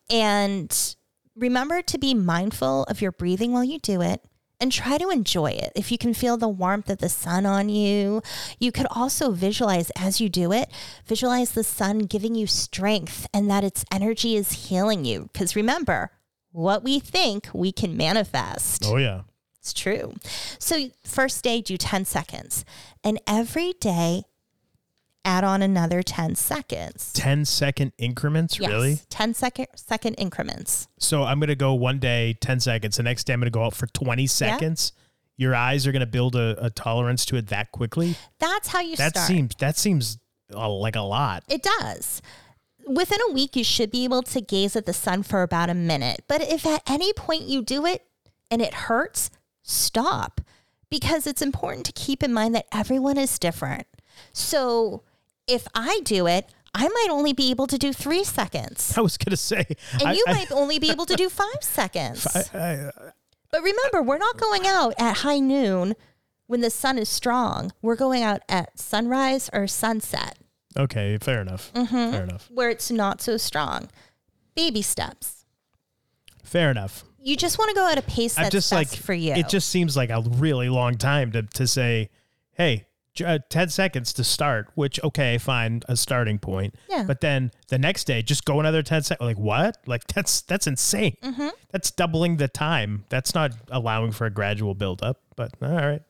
[0.08, 0.94] And
[1.36, 4.22] remember to be mindful of your breathing while you do it
[4.60, 5.72] and try to enjoy it.
[5.74, 8.22] If you can feel the warmth of the sun on you,
[8.58, 10.70] you could also visualize as you do it,
[11.06, 15.30] visualize the sun giving you strength and that its energy is healing you.
[15.32, 16.10] Because remember,
[16.52, 18.84] what we think we can manifest.
[18.86, 19.22] Oh yeah.
[19.60, 20.14] It's true.
[20.58, 22.64] So, first day, do 10 seconds.
[23.04, 24.22] And every day,
[25.24, 27.12] add on another 10 seconds.
[27.12, 28.98] 10 second increments, Yes, really?
[29.10, 30.88] 10 second, second increments.
[30.98, 32.96] So I'm going to go one day, 10 seconds.
[32.96, 34.92] The next day, I'm going to go out for 20 seconds.
[35.36, 38.14] Your eyes are going to build a, a tolerance to it that quickly.
[38.38, 39.26] That's how you That start.
[39.26, 40.18] seems that seems
[40.54, 41.44] uh, like a lot.
[41.48, 42.20] it does.
[42.86, 45.74] Within a week, you should be able to gaze at the sun for about a
[45.74, 46.24] minute.
[46.28, 48.04] But if at any point you do it
[48.50, 49.30] and it hurts,
[49.62, 50.40] stop
[50.90, 53.86] because it's important to keep in mind that everyone is different.
[54.32, 55.04] So
[55.50, 58.94] if I do it, I might only be able to do three seconds.
[58.96, 61.28] I was going to say, and I- you I- might only be able to do
[61.28, 62.26] five seconds.
[62.54, 62.90] I- I-
[63.50, 65.96] but remember, we're not going out at high noon
[66.46, 67.72] when the sun is strong.
[67.82, 70.38] We're going out at sunrise or sunset
[70.76, 71.72] okay, fair enough.
[71.74, 72.12] Mm-hmm.
[72.12, 72.48] Fair enough.
[72.52, 73.88] where it's not so strong.
[74.54, 75.44] Baby steps.
[76.44, 77.04] Fair enough.
[77.22, 79.34] You just want to go at a pace I'm that's just best like for you.
[79.34, 82.08] It just seems like a really long time to to say,
[82.52, 82.86] hey,
[83.24, 86.74] uh, 10 seconds to start, which okay, fine, a starting point.
[86.88, 87.04] Yeah.
[87.06, 89.26] But then the next day, just go another 10 seconds.
[89.26, 89.76] Like what?
[89.86, 91.16] Like that's that's insane.
[91.22, 91.48] Mm-hmm.
[91.70, 93.04] That's doubling the time.
[93.08, 95.20] That's not allowing for a gradual build up.
[95.36, 96.02] But all right.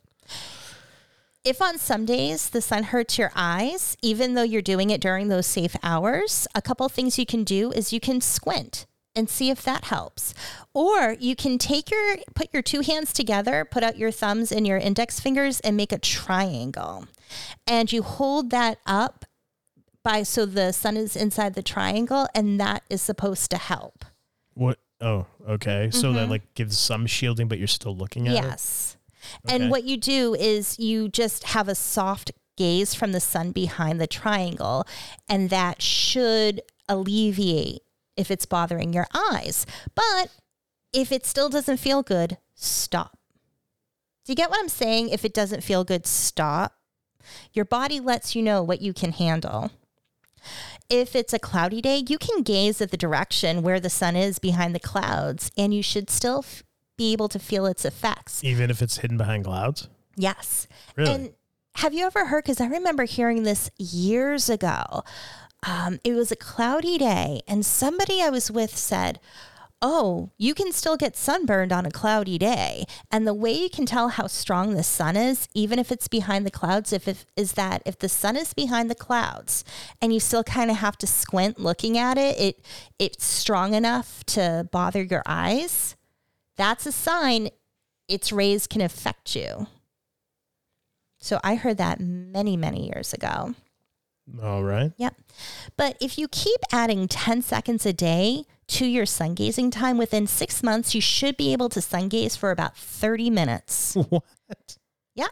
[1.45, 5.29] if on some days the sun hurts your eyes, even though you're doing it during
[5.29, 9.51] those safe hours, a couple things you can do is you can squint and see
[9.51, 10.35] if that helps.
[10.73, 14.67] Or you can take your put your two hands together, put out your thumbs and
[14.67, 17.07] your index fingers and make a triangle.
[17.67, 19.25] And you hold that up
[20.03, 24.05] by so the sun is inside the triangle and that is supposed to help.
[24.55, 24.79] What?
[25.01, 25.91] Oh, okay.
[25.91, 28.39] So that like gives some shielding, but you're still looking at it.
[28.39, 28.49] Mm-hmm.
[28.51, 28.97] Yes.
[29.47, 29.57] Okay.
[29.57, 34.01] And what you do is you just have a soft gaze from the sun behind
[34.01, 34.87] the triangle,
[35.29, 37.83] and that should alleviate
[38.17, 39.67] if it's bothering your eyes.
[39.95, 40.31] But
[40.93, 43.19] if it still doesn't feel good, stop.
[44.25, 45.09] Do you get what I'm saying?
[45.09, 46.75] If it doesn't feel good, stop.
[47.53, 49.71] Your body lets you know what you can handle.
[50.89, 54.39] If it's a cloudy day, you can gaze at the direction where the sun is
[54.39, 56.65] behind the clouds, and you should still f-
[56.97, 58.43] be able to feel its effects.
[58.43, 59.89] Even if it's hidden behind clouds.
[60.17, 60.67] Yes.
[60.97, 61.13] Really?
[61.13, 61.35] And
[61.77, 62.45] have you ever heard?
[62.45, 65.05] Because I remember hearing this years ago.
[65.63, 69.21] Um, it was a cloudy day, and somebody I was with said,
[69.83, 72.85] Oh, you can still get sunburned on a cloudy day.
[73.11, 76.45] And the way you can tell how strong the sun is, even if it's behind
[76.45, 79.65] the clouds, if, if is that if the sun is behind the clouds
[80.03, 82.65] and you still kind of have to squint looking at it, it
[82.99, 85.97] it's strong enough to bother your eyes.
[86.59, 87.49] That's a sign
[88.07, 89.67] its rays can affect you.
[91.21, 93.55] So I heard that many, many years ago.
[94.43, 94.93] All right.
[94.97, 95.17] Yep.
[95.77, 100.27] But if you keep adding 10 seconds a day to your sun gazing time within
[100.27, 103.97] six months, you should be able to sun gaze for about 30 minutes.
[104.11, 104.79] What?
[105.15, 105.29] Yeah.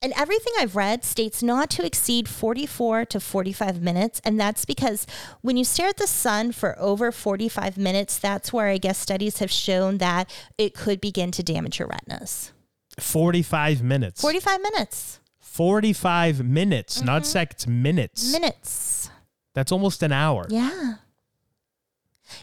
[0.00, 4.20] And everything I've read states not to exceed 44 to 45 minutes.
[4.24, 5.06] And that's because
[5.42, 9.38] when you stare at the sun for over 45 minutes, that's where I guess studies
[9.38, 12.52] have shown that it could begin to damage your retinas.
[12.98, 14.20] 45 minutes.
[14.20, 15.20] 45 minutes.
[15.52, 17.06] 45 minutes, Mm-hmm.
[17.06, 18.32] not seconds, minutes.
[18.32, 19.10] Minutes.
[19.54, 20.46] That's almost an hour.
[20.48, 20.94] Yeah.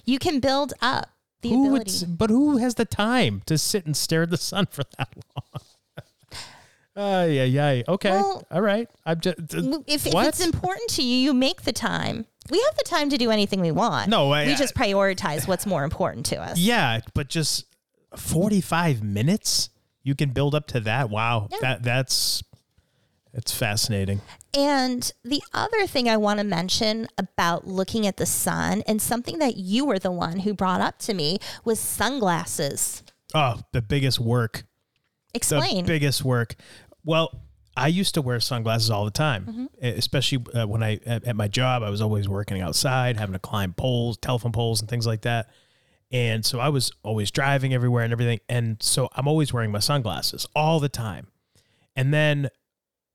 [0.06, 1.10] You can build up
[1.42, 2.06] the Who ability.
[2.08, 5.62] but who has the time to sit and stare at the sun for that long?
[6.96, 7.82] Uh, yeah, yeah.
[7.88, 8.10] Okay.
[8.12, 8.90] Well- All right.
[9.06, 9.38] I'm just.
[9.40, 12.26] if, if it's important to you, you make the time.
[12.50, 14.10] We have the time to do anything we want.
[14.10, 16.58] No, I- we just prioritize what's more important to us.
[16.58, 17.64] yeah, but just
[18.18, 19.70] 45 minutes?
[20.04, 21.10] You can build up to that.
[21.10, 21.48] Wow.
[21.62, 22.44] That That's.
[23.34, 24.22] It's fascinating.
[24.58, 29.38] And the other thing I want to mention about looking at the sun and something
[29.40, 33.04] that you were the one who brought up to me was sunglasses.
[33.36, 34.64] Oh, the biggest work.
[35.34, 35.86] Explain.
[35.86, 36.56] The biggest work.
[37.06, 37.42] Well,
[37.78, 39.66] I used to wear sunglasses all the time, Mm-hmm.
[39.86, 41.84] especially uh, when I at, at my job.
[41.84, 45.50] I was always working outside, having to climb poles, telephone poles, and things like that.
[46.12, 48.40] And so I was always driving everywhere and everything.
[48.50, 51.28] And so I'm always wearing my sunglasses all the time.
[51.96, 52.50] And then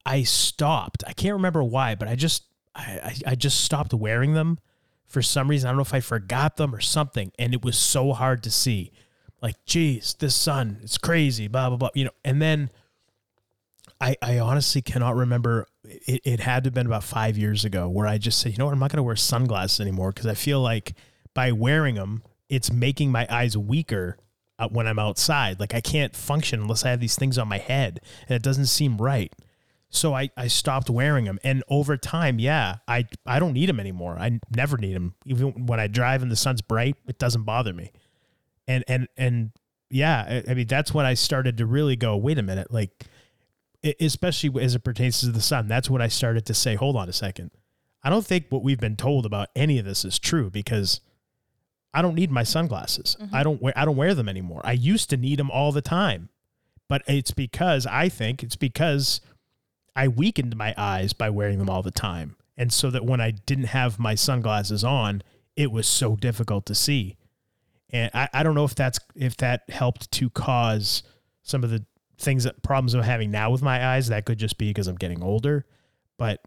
[0.06, 1.04] I stopped.
[1.06, 2.82] I can't remember why, but I just I,
[3.26, 4.58] I, I just stopped wearing them
[5.06, 5.68] for some reason.
[5.68, 7.32] I don't know if I forgot them or something.
[7.38, 8.92] And it was so hard to see.
[9.40, 11.90] Like, geez, this sun, it's crazy, blah, blah, blah.
[11.94, 12.70] You know, and then
[14.00, 15.66] I, I honestly cannot remember.
[15.84, 18.58] It, it had to have been about five years ago where I just said, you
[18.58, 20.94] know what, I'm not going to wear sunglasses anymore because I feel like
[21.34, 24.16] by wearing them, it's making my eyes weaker
[24.58, 25.60] uh, when I'm outside.
[25.60, 28.66] Like I can't function unless I have these things on my head, and it doesn't
[28.66, 29.32] seem right.
[29.94, 33.78] So I, I stopped wearing them, and over time, yeah, I I don't need them
[33.78, 34.16] anymore.
[34.18, 35.14] I never need them.
[35.24, 37.92] Even when I drive and the sun's bright, it doesn't bother me.
[38.66, 39.52] And and and
[39.90, 43.04] yeah, I, I mean that's when I started to really go, wait a minute, like
[44.00, 45.68] especially as it pertains to the sun.
[45.68, 47.50] That's when I started to say, hold on a second.
[48.02, 51.00] I don't think what we've been told about any of this is true because
[51.92, 53.16] I don't need my sunglasses.
[53.20, 53.34] Mm-hmm.
[53.34, 54.60] I don't wear I don't wear them anymore.
[54.64, 56.30] I used to need them all the time.
[56.88, 59.20] But it's because I think it's because
[59.96, 62.36] I weakened my eyes by wearing them all the time.
[62.56, 65.22] And so that when I didn't have my sunglasses on,
[65.56, 67.16] it was so difficult to see.
[67.90, 71.02] And I, I don't know if that's if that helped to cause
[71.42, 71.84] some of the
[72.18, 74.08] things that problems I'm having now with my eyes.
[74.08, 75.64] That could just be because I'm getting older.
[76.16, 76.40] But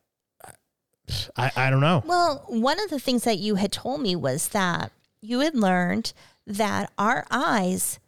[1.36, 2.04] I, I don't know.
[2.06, 6.14] Well, one of the things that you had told me was that you had learned
[6.46, 8.00] that our eyes,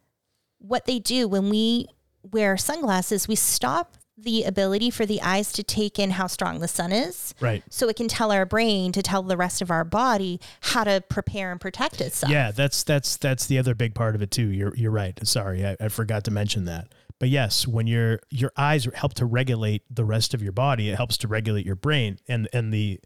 [0.59, 1.87] what they do when we
[2.23, 6.67] wear sunglasses, we stop the ability for the eyes to take in how strong the
[6.67, 7.33] sun is.
[7.39, 7.63] Right.
[7.69, 11.01] So it can tell our brain to tell the rest of our body how to
[11.09, 12.31] prepare and protect itself.
[12.31, 14.47] Yeah, that's that's that's the other big part of it too.
[14.47, 15.17] You're you're right.
[15.27, 16.93] Sorry, I, I forgot to mention that.
[17.19, 20.95] But yes, when your your eyes help to regulate the rest of your body, it
[20.95, 22.17] helps to regulate your brain.
[22.27, 22.99] And and the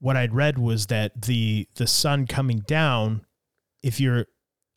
[0.00, 3.24] what I'd read was that the the sun coming down,
[3.82, 4.26] if your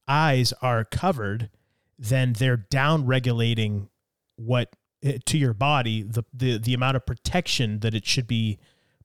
[0.08, 1.50] eyes are covered,
[1.98, 3.90] then they're down regulating
[4.36, 8.58] what Eh, to your body the the the amount of protection that it should be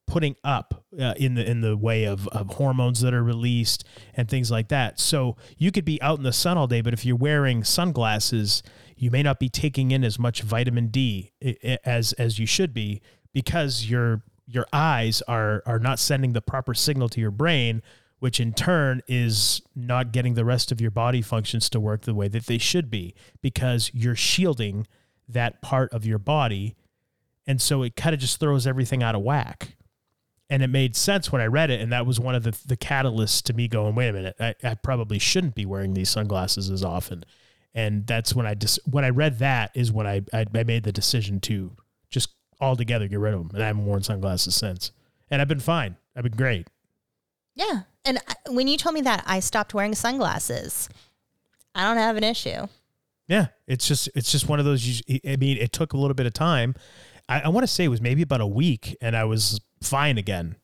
[0.07, 3.83] putting up uh, in the in the way of, of hormones that are released
[4.15, 4.99] and things like that.
[4.99, 8.63] So you could be out in the sun all day, but if you're wearing sunglasses,
[8.97, 12.47] you may not be taking in as much vitamin D eh, eh, as as you
[12.47, 12.99] should be
[13.31, 17.83] because your your eyes are are not sending the proper signal to your brain,
[18.17, 22.15] which in turn is not getting the rest of your body functions to work the
[22.15, 24.87] way that they should be because you're shielding
[25.27, 26.75] that part of your body
[27.45, 29.75] and so it kind of just throws everything out of whack
[30.49, 32.77] and it made sense when I read it, and that was one of the the
[32.77, 36.69] catalysts to me going, wait a minute, I, I probably shouldn't be wearing these sunglasses
[36.69, 37.25] as often,
[37.73, 40.83] and that's when I just when I read that is when I, I I made
[40.83, 41.71] the decision to
[42.11, 42.29] just
[42.61, 44.91] altogether get rid of them, and I haven't worn sunglasses since,
[45.31, 46.67] and I've been fine, I've been great.
[47.55, 47.81] Yeah.
[48.05, 50.87] And when you told me that, I stopped wearing sunglasses.
[51.73, 52.67] I don't have an issue.
[53.27, 54.85] Yeah, it's just it's just one of those.
[55.07, 56.75] you- I mean, it took a little bit of time.
[57.29, 60.17] I, I want to say it was maybe about a week, and I was fine
[60.17, 60.57] again.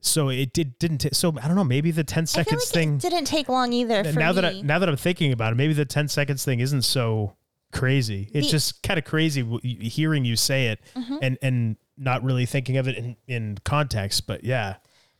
[0.00, 0.98] So it did didn't.
[0.98, 1.64] ta- so I don't know.
[1.64, 2.94] Maybe the ten I feel seconds like thing.
[2.96, 4.34] it didn't take long either for now me.
[4.36, 7.34] that I, now that I'm thinking about it, maybe the 10 seconds thing isn't so
[7.72, 8.30] crazy.
[8.32, 11.16] It's The- just kind of crazy hearing you say it Mm-hmm.
[11.22, 14.26] and and not really thinking of it in in context.
[14.28, 14.76] But yeah,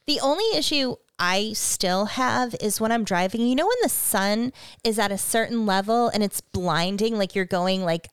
[0.07, 3.41] The only issue I still have is when I'm driving.
[3.41, 4.53] You know, when the sun
[4.85, 8.09] is at a certain level and it's blinding, like you're going like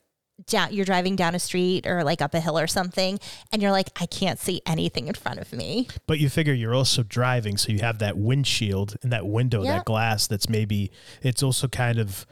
[0.46, 3.18] down, you're driving down a street or like up a hill or something,
[3.52, 5.88] and you're like, I can't see anything in front of me.
[6.06, 9.84] but you figure you're also driving, so you have that windshield and that window, that
[9.84, 10.26] glass.
[10.26, 10.90] That's maybe
[11.22, 12.26] it's also kind of.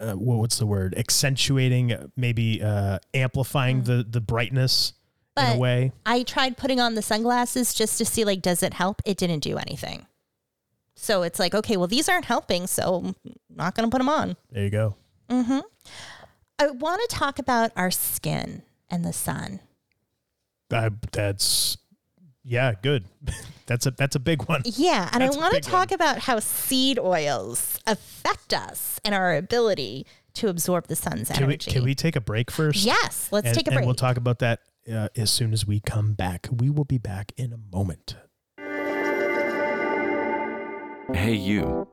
[0.00, 0.94] Uh, what's the word?
[0.96, 4.94] Accentuating, maybe uh, amplifying the the brightness
[5.36, 5.54] in Mm.
[5.56, 5.92] A way.
[6.04, 9.00] I tried putting on the sunglasses just to see, like, does it help?
[9.04, 10.06] It didn't do anything.
[10.94, 13.14] So it's like, okay, well, these aren't helping, so I'm
[13.48, 14.36] not going to put them on.
[14.50, 14.96] There you go.
[15.30, 15.62] Mhm.
[16.58, 19.60] I want to talk about our skin and the sun.
[20.70, 21.76] Uh, that's
[22.44, 23.06] yeah, good.
[23.66, 24.62] that's a that's a big one.
[24.64, 29.34] Yeah, and That's I want to talk about how seed oils affect us and our
[29.34, 31.70] ability to absorb the sun's Can we energy.
[31.70, 32.84] can we take a break first?
[32.84, 33.86] Yes, let's and, take a and break.
[33.86, 34.60] we'll talk about that
[34.90, 36.48] uh, as soon as we come back.
[36.50, 38.16] We will be back in a moment.
[41.14, 41.86] Hey, you.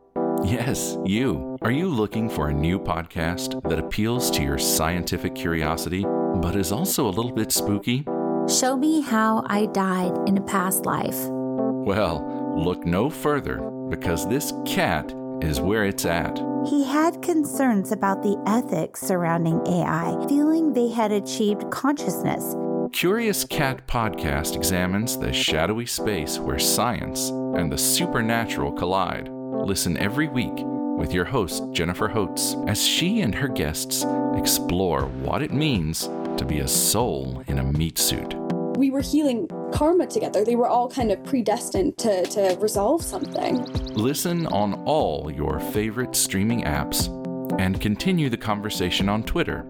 [0.44, 1.58] Yes, you.
[1.62, 6.04] Are you looking for a new podcast that appeals to your scientific curiosity,
[6.42, 8.06] but is also a little bit spooky?
[8.48, 11.18] Show me how I died in a past life.
[11.30, 13.58] Well, look no further
[13.90, 16.40] because this cat is where it's at.
[16.68, 22.56] He had concerns about the ethics surrounding AI, feeling they had achieved consciousness.
[22.92, 29.30] Curious Cat podcast examines the shadowy space where science and the supernatural collide.
[29.30, 30.54] Listen every week
[30.98, 36.46] with your host, Jennifer Hotes, as she and her guests explore what it means to
[36.46, 38.34] be a soul in a meat suit.
[38.78, 40.44] we were healing karma together.
[40.46, 43.64] They were all kind of predestined to, to resolve something.
[43.94, 47.08] Listen on all your favorite streaming apps
[47.60, 49.66] and continue the conversation on Twitter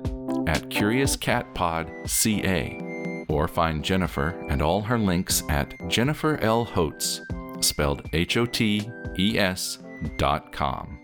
[0.47, 2.88] at CuriousCatPodCA
[3.30, 6.65] or find Jennifer and all her links at Jennifer L.
[6.65, 7.21] Hotes,
[7.61, 9.80] spelled H O T E S
[10.17, 10.99] dot com.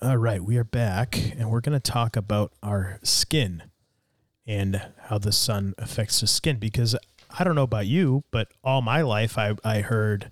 [0.00, 3.64] All right, we are back and we're going to talk about our skin
[4.46, 6.94] and how the sun affects the skin because
[7.36, 10.30] I don't know about you, but all my life I, I heard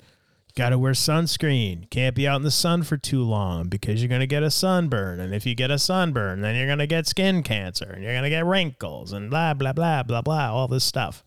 [0.56, 1.88] got to wear sunscreen.
[1.90, 4.50] Can't be out in the sun for too long because you're going to get a
[4.50, 5.20] sunburn.
[5.20, 8.14] And if you get a sunburn, then you're going to get skin cancer and you're
[8.14, 11.22] going to get wrinkles and blah, blah, blah, blah, blah, all this stuff.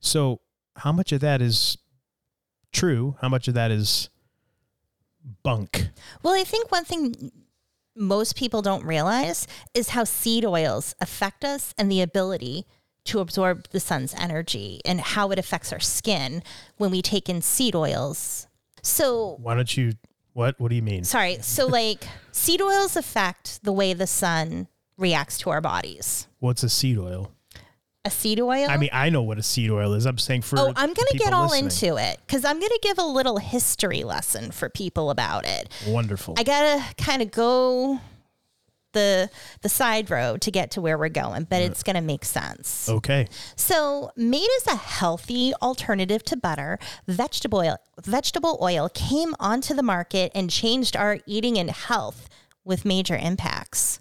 [0.00, 0.40] So,
[0.76, 1.76] how much of that is
[2.72, 3.16] true?
[3.20, 4.10] How much of that is
[5.42, 5.88] bunk?
[6.22, 7.32] Well, I think one thing
[7.96, 12.64] most people don't realize is how seed oils affect us and the ability
[13.06, 16.42] to absorb the sun's energy and how it affects our skin
[16.76, 18.47] when we take in seed oils.
[18.82, 19.92] So, Why don't you,
[20.32, 20.58] what?
[20.58, 21.04] What do you mean?
[21.04, 21.38] sorry.
[21.42, 26.26] So, like, seed oils affect the way the sun reacts to our bodies.
[26.40, 27.32] What's a seed oil?
[28.04, 28.66] A seed oil?
[28.70, 30.06] I mean, I know what a seed oil is.
[30.06, 31.64] I'm saying for Oh, I'm going to get all listening.
[31.64, 35.68] into it because I'm going to give a little history lesson for people about it.
[35.86, 36.34] Wonderful.
[36.38, 38.00] I gotta kind of go
[38.92, 39.30] the
[39.62, 42.88] the side road to get to where we're going, but it's gonna make sense.
[42.88, 43.26] okay.
[43.56, 49.82] So, made as a healthy alternative to butter, vegetable oil, vegetable oil came onto the
[49.82, 52.28] market and changed our eating and health
[52.64, 54.00] with major impacts.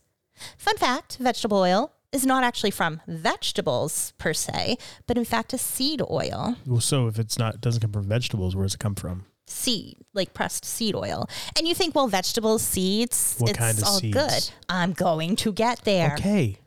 [0.57, 4.77] Fun fact: vegetable oil is not actually from vegetables per se,
[5.07, 6.55] but in fact a seed oil.
[6.65, 9.25] Well, so if it's not, it doesn't come from vegetables, where does it come from?
[9.48, 11.30] Seed, like pressed seed oil.
[11.58, 14.14] And you think, well, vegetables, seeds, What it's kind of all seeds?
[14.14, 14.50] good.
[14.70, 16.16] I'm going to get there.
[16.18, 16.58] Okay.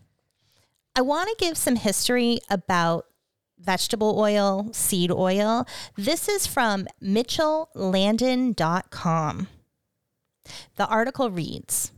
[0.96, 3.06] I want to give some history about
[3.58, 5.66] vegetable oil, seed oil.
[5.96, 9.48] This is from mitchelllandon.com.
[10.76, 11.92] The article reads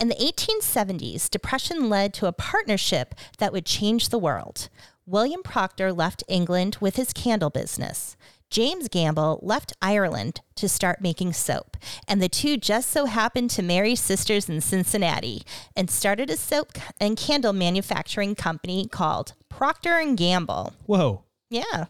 [0.00, 4.68] In the 1870s, depression led to a partnership that would change the world.
[5.06, 8.16] William Procter left England with his candle business.
[8.50, 11.76] James Gamble left Ireland to start making soap,
[12.08, 15.42] and the two just so happened to marry sisters in Cincinnati
[15.76, 20.72] and started a soap and candle manufacturing company called Procter and Gamble.
[20.86, 21.22] Whoa.
[21.48, 21.86] Yeah.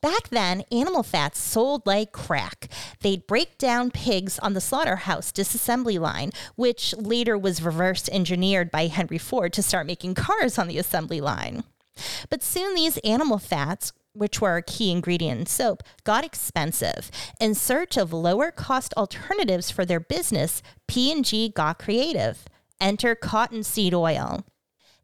[0.00, 2.70] Back then, animal fats sold like crack.
[3.02, 8.86] They'd break down pigs on the slaughterhouse disassembly line, which later was reverse engineered by
[8.86, 11.64] Henry Ford to start making cars on the assembly line.
[12.30, 17.10] But soon these animal fats, which were a key ingredient in soap, got expensive.
[17.40, 22.44] In search of lower cost alternatives for their business, P&G got creative.
[22.80, 24.44] Enter cottonseed oil.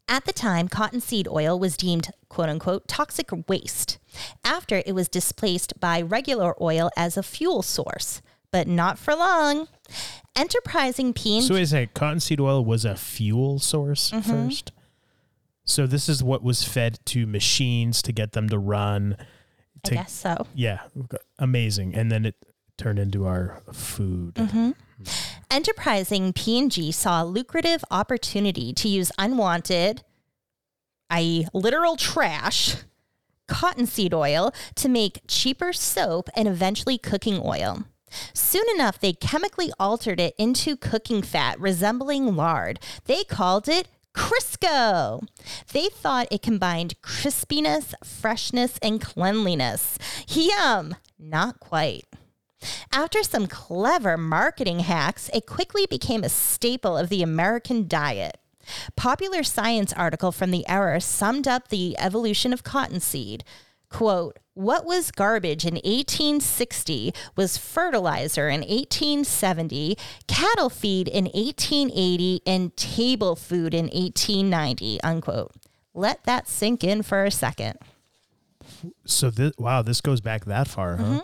[0.07, 3.97] At the time, cottonseed oil was deemed quote unquote toxic waste
[4.43, 9.67] after it was displaced by regular oil as a fuel source, but not for long.
[10.35, 11.93] Enterprising P&G So wait a second.
[11.93, 14.29] Cottonseed oil was a fuel source Mm-hmm.
[14.47, 14.71] first.
[15.65, 19.17] So this is what was fed to machines to get them to run.
[19.85, 20.47] I guess so.
[20.53, 20.81] Yeah,
[21.37, 21.95] amazing.
[21.95, 22.35] And then it
[22.77, 24.35] turned into our food.
[24.35, 24.71] Mm-hmm.
[25.51, 30.03] Enterprising P&G saw a lucrative opportunity to use unwanted,
[31.09, 32.77] i.e., literal trash,
[33.47, 37.85] cottonseed oil to make cheaper soap and eventually cooking oil.
[38.33, 42.79] Soon enough, they chemically altered it into cooking fat resembling lard.
[43.05, 45.27] They called it Crisco.
[45.71, 49.97] They thought it combined crispiness, freshness, and cleanliness.
[50.27, 50.95] Yum!
[51.19, 52.05] Not quite.
[52.91, 58.37] After some clever marketing hacks, it quickly became a staple of the American diet.
[58.95, 63.43] Popular science article from the era summed up the evolution of cottonseed.
[63.95, 72.75] Quote, what was garbage in 1860 was fertilizer in 1870, cattle feed in 1880, and
[72.75, 75.53] table food in 1890, unquote.
[75.93, 77.79] Let that sink in for a second.
[79.05, 81.03] So this wow, this goes back that far, huh?
[81.03, 81.19] Mm-hmm.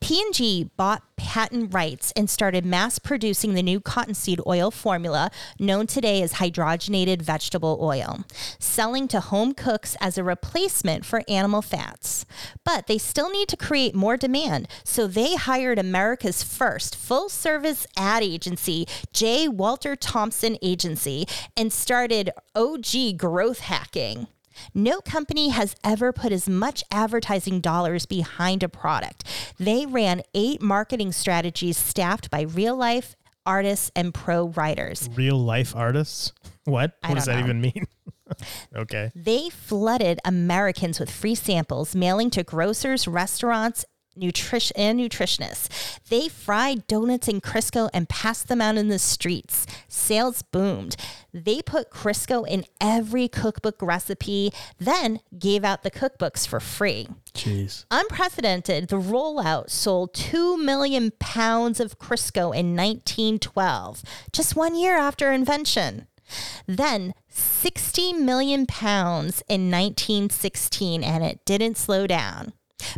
[0.00, 6.20] P&G bought patent rights and started mass producing the new cottonseed oil formula known today
[6.22, 8.24] as hydrogenated vegetable oil,
[8.58, 12.26] selling to home cooks as a replacement for animal fats.
[12.64, 17.86] But they still need to create more demand, so they hired America's first full service
[17.96, 19.48] ad agency, J.
[19.48, 24.26] Walter Thompson Agency, and started OG growth hacking.
[24.74, 29.24] No company has ever put as much advertising dollars behind a product.
[29.58, 35.08] They ran eight marketing strategies staffed by real life artists and pro writers.
[35.14, 36.32] Real life artists?
[36.64, 36.96] What?
[37.04, 37.44] What does that know.
[37.44, 37.86] even mean?
[38.76, 39.10] okay.
[39.14, 43.84] They flooded Americans with free samples, mailing to grocers, restaurants,
[44.16, 45.98] nutrition and nutritionists.
[46.08, 49.66] They fried donuts in Crisco and passed them out in the streets.
[49.88, 50.96] Sales boomed.
[51.32, 57.08] They put Crisco in every cookbook recipe, then gave out the cookbooks for free.
[57.34, 57.84] Jeez.
[57.90, 64.02] Unprecedented, the rollout sold 2 million pounds of Crisco in 1912,
[64.32, 66.06] just one year after invention.
[66.66, 72.52] Then 60 million pounds in 1916, and it didn't slow down.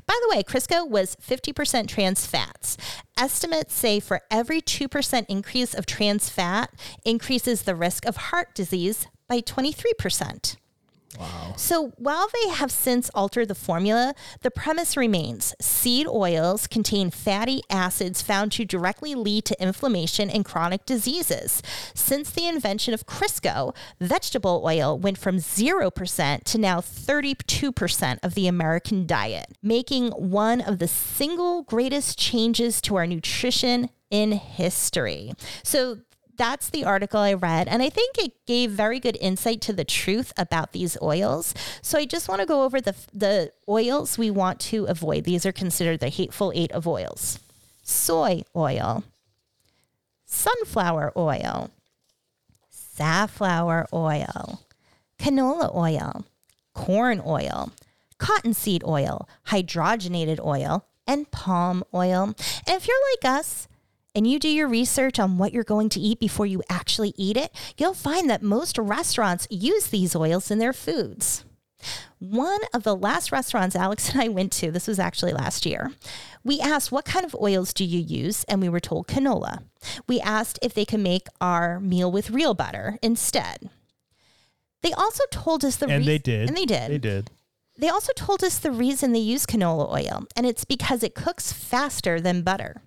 [0.07, 2.77] By the way, Crisco was 50% trans fats.
[3.19, 6.71] Estimates say for every 2% increase of trans fat
[7.05, 10.57] increases the risk of heart disease by 23%.
[11.57, 17.63] So while they have since altered the formula, the premise remains seed oils contain fatty
[17.71, 21.63] acids found to directly lead to inflammation and chronic diseases.
[21.95, 28.49] Since the invention of Crisco, vegetable oil went from 0% to now 32% of the
[28.49, 35.33] American diet, making one of the single greatest changes to our nutrition in history.
[35.63, 35.99] So
[36.37, 37.69] that's the article I read.
[37.69, 41.55] And I think it gave very good insight to the truth about these oils.
[41.83, 45.25] So I just want to go over the, the oils we want to avoid.
[45.25, 47.39] These are considered the hateful eight of oils
[47.87, 49.05] soy oil,
[50.25, 51.71] sunflower oil,
[52.71, 54.61] safflower oil,
[55.19, 56.25] canola oil,
[56.73, 57.73] corn oil,
[58.19, 62.35] cottonseed oil, hydrogenated oil, and palm oil.
[62.67, 63.69] And if you're like us,
[64.15, 67.37] and you do your research on what you're going to eat before you actually eat
[67.37, 71.45] it, you'll find that most restaurants use these oils in their foods.
[72.19, 75.93] One of the last restaurants Alex and I went to, this was actually last year,
[76.43, 78.45] we asked, What kind of oils do you use?
[78.45, 79.65] And we were told canola.
[80.07, 83.69] We asked if they could make our meal with real butter instead.
[84.83, 86.49] They also told us the And they did.
[86.49, 86.91] And they did.
[86.91, 87.31] They did.
[87.77, 91.53] They also told us the reason they use canola oil, and it's because it cooks
[91.53, 92.83] faster than butter.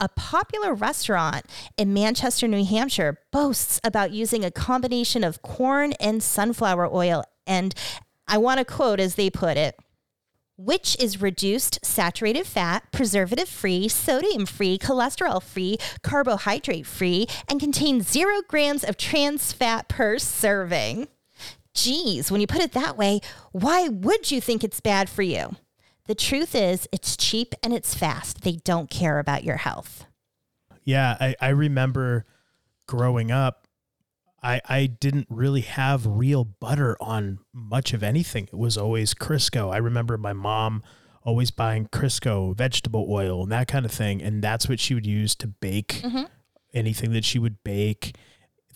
[0.00, 1.46] A popular restaurant
[1.76, 7.24] in Manchester, New Hampshire boasts about using a combination of corn and sunflower oil.
[7.46, 7.74] And
[8.26, 9.76] I want to quote as they put it
[10.56, 18.08] which is reduced saturated fat, preservative free, sodium free, cholesterol free, carbohydrate free, and contains
[18.08, 21.08] zero grams of trans fat per serving.
[21.74, 25.56] Geez, when you put it that way, why would you think it's bad for you?
[26.06, 28.42] The truth is, it's cheap and it's fast.
[28.42, 30.06] They don't care about your health.
[30.84, 32.26] Yeah, I, I remember
[32.86, 33.66] growing up,
[34.42, 38.44] I I didn't really have real butter on much of anything.
[38.44, 39.72] It was always Crisco.
[39.72, 40.82] I remember my mom
[41.22, 45.06] always buying Crisco vegetable oil and that kind of thing, and that's what she would
[45.06, 46.24] use to bake mm-hmm.
[46.74, 48.16] anything that she would bake.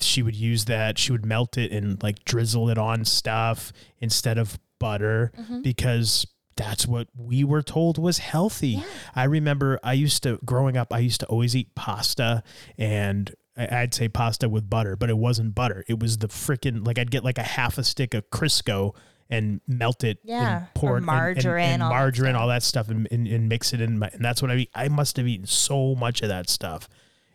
[0.01, 0.97] She would use that.
[0.97, 5.61] She would melt it and like drizzle it on stuff instead of butter mm-hmm.
[5.61, 6.27] because
[6.59, 8.69] that's what we were told was healthy.
[8.69, 8.83] Yeah.
[9.15, 10.93] I remember I used to growing up.
[10.93, 12.43] I used to always eat pasta
[12.77, 15.85] and I'd say pasta with butter, but it wasn't butter.
[15.89, 18.95] It was the freaking like I'd get like a half a stick of Crisco
[19.31, 22.49] and melt it Yeah, and pour or it and- and- margarine, and, all margarine, all
[22.49, 23.99] that stuff, and, and, and mix it in.
[23.99, 24.71] My, and that's what I eat.
[24.75, 26.89] I must have eaten so much of that stuff.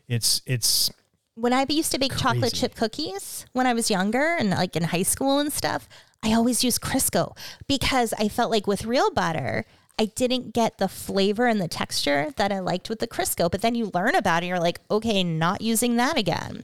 [0.08, 0.90] It's it's
[1.36, 4.84] When I used to bake chocolate chip cookies when I was younger and like in
[4.84, 5.88] high school and stuff,
[6.24, 7.36] I always use Crisco
[7.68, 9.66] because I felt like with real butter,
[10.00, 13.52] I didn't get the flavor and the texture that I liked with the Crisco.
[13.52, 16.64] But then you learn about it, you're like, okay, not using that again.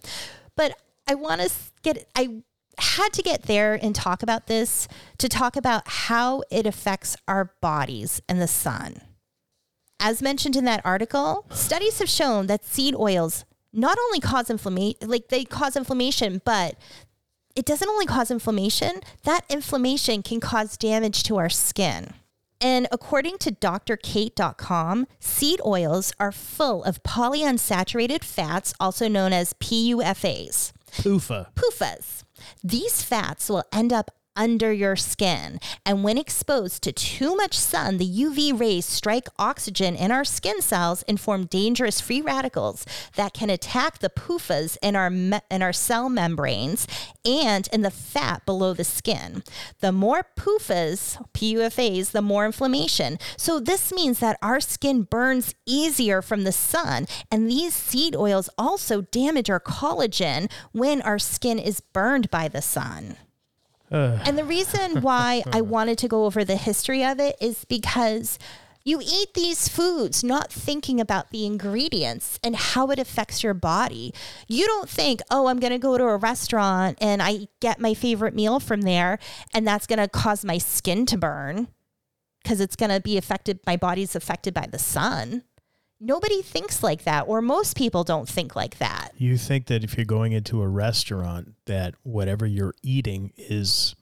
[0.55, 1.51] But I want to
[1.83, 2.41] get, I
[2.77, 4.87] had to get there and talk about this
[5.17, 9.01] to talk about how it affects our bodies and the sun.
[9.99, 13.43] As mentioned in that article, studies have shown that seed oils
[13.73, 16.75] not only cause inflammation, like they cause inflammation, but
[17.55, 22.13] it doesn't only cause inflammation, that inflammation can cause damage to our skin.
[22.61, 30.73] And according to drcate.com, seed oils are full of polyunsaturated fats, also known as PUFAs.
[30.91, 31.47] poofa.
[31.55, 32.23] PUFAs.
[32.63, 35.59] These fats will end up under your skin.
[35.85, 40.61] And when exposed to too much sun, the UV rays strike oxygen in our skin
[40.61, 45.61] cells and form dangerous free radicals that can attack the PUFAs in our me- in
[45.61, 46.87] our cell membranes
[47.25, 49.43] and in the fat below the skin.
[49.79, 53.19] The more PUFAs, PUFAs, the more inflammation.
[53.37, 58.49] So this means that our skin burns easier from the sun, and these seed oils
[58.57, 63.17] also damage our collagen when our skin is burned by the sun.
[64.25, 68.39] And the reason why I wanted to go over the history of it is because
[68.85, 74.13] you eat these foods not thinking about the ingredients and how it affects your body.
[74.47, 77.93] You don't think, oh, I'm going to go to a restaurant and I get my
[77.93, 79.19] favorite meal from there,
[79.53, 81.67] and that's going to cause my skin to burn
[82.41, 85.43] because it's going to be affected, my body's affected by the sun.
[86.01, 89.11] Nobody thinks like that, or most people don't think like that.
[89.17, 93.95] You think that if you're going into a restaurant, that whatever you're eating is,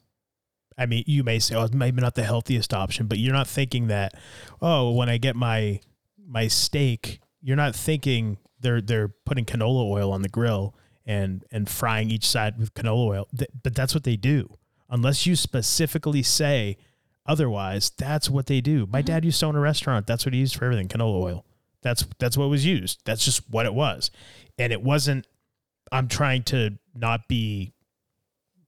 [0.77, 3.87] I mean, you may say, oh, maybe not the healthiest option, but you're not thinking
[3.87, 4.13] that,
[4.61, 5.79] oh, when I get my
[6.27, 10.75] my steak, you're not thinking they're they're putting canola oil on the grill
[11.05, 13.27] and and frying each side with canola oil.
[13.63, 14.57] But that's what they do,
[14.89, 16.77] unless you specifically say
[17.25, 17.89] otherwise.
[17.89, 18.85] That's what they do.
[18.85, 19.07] My mm-hmm.
[19.07, 20.05] dad used to own a restaurant.
[20.05, 21.45] That's what he used for everything, canola oil.
[21.81, 23.01] That's that's what was used.
[23.05, 24.11] That's just what it was,
[24.57, 25.27] and it wasn't.
[25.91, 27.73] I'm trying to not be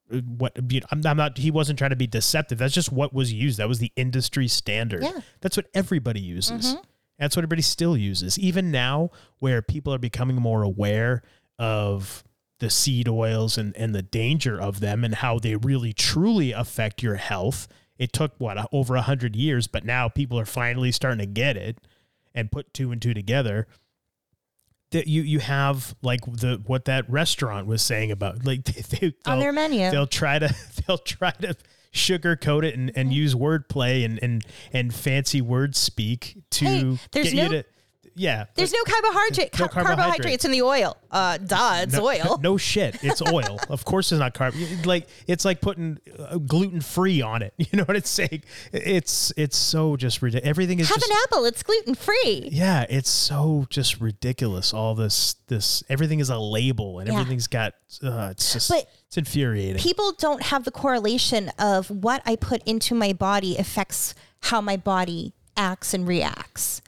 [0.10, 1.38] what you know, I'm, I'm not.
[1.38, 2.57] He wasn't trying to be deceptive.
[2.57, 3.57] That's just what was used.
[3.60, 5.03] That was the industry standard.
[5.03, 5.20] Yeah.
[5.41, 6.68] That's what everybody uses.
[6.68, 6.82] Mm-hmm.
[7.20, 8.39] That's what everybody still uses.
[8.39, 11.22] Even now, where people are becoming more aware
[11.57, 12.24] of
[12.60, 17.03] the seed oils and, and the danger of them and how they really truly affect
[17.03, 17.68] your health.
[17.97, 21.57] It took what over a hundred years, but now people are finally starting to get
[21.57, 21.78] it
[22.34, 23.67] and put two and two together.
[24.91, 29.13] That you you have like the what that restaurant was saying about like they, they
[29.25, 29.91] On their menu.
[29.91, 30.53] they'll try to
[30.88, 31.55] they'll try to
[31.93, 33.17] sugarcoat it and, and mm-hmm.
[33.17, 37.65] use wordplay and, and and fancy word speak to Hey, there's get no- you to
[38.20, 39.97] yeah There's no carbohydrate, No car- carbohydrate.
[39.97, 40.97] carbohydrates in the oil.
[41.09, 42.39] Uh, duh, it's no, oil.
[42.43, 43.57] No shit, it's oil.
[43.70, 44.53] of course, it's not carb.
[44.86, 47.53] Like it's like putting uh, gluten free on it.
[47.72, 48.43] You know what it's saying?
[48.74, 50.49] It's it's so just ridiculous.
[50.49, 51.45] Everything is Have just an apple.
[51.45, 52.49] It's gluten free.
[52.51, 52.86] yeah.
[52.89, 54.74] It's so just ridiculous.
[54.74, 57.13] All this this everything is a label and Yeah.
[57.20, 57.74] everything's got.
[58.03, 59.82] Uh, it's just But it's infuriating.
[59.82, 64.78] People don't have the correlation of what I put into my body affects how my
[64.78, 66.82] body acts and reacts.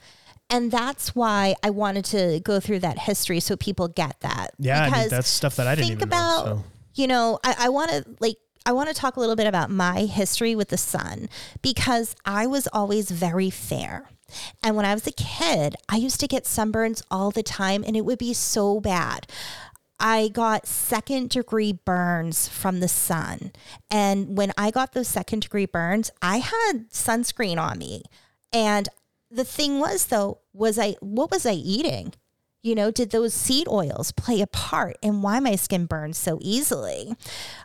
[0.52, 4.50] And that's why I wanted to go through that history so people get that.
[4.58, 6.64] Yeah, I mean, Because that's stuff that I didn't think even know, about, so.
[6.94, 9.70] you know, I, I want to like I want to talk a little bit about
[9.70, 11.28] my history with the sun
[11.62, 14.08] because I was always very fair.
[14.62, 17.96] And when I was a kid, I used to get sunburns all the time and
[17.96, 19.26] it would be so bad.
[19.98, 23.52] I got second degree burns from the sun.
[23.90, 28.02] And when I got those second degree burns, I had sunscreen on me.
[28.52, 28.88] And
[29.32, 32.12] the thing was though, was I what was I eating?
[32.62, 36.38] You know, did those seed oils play a part in why my skin burns so
[36.40, 37.14] easily?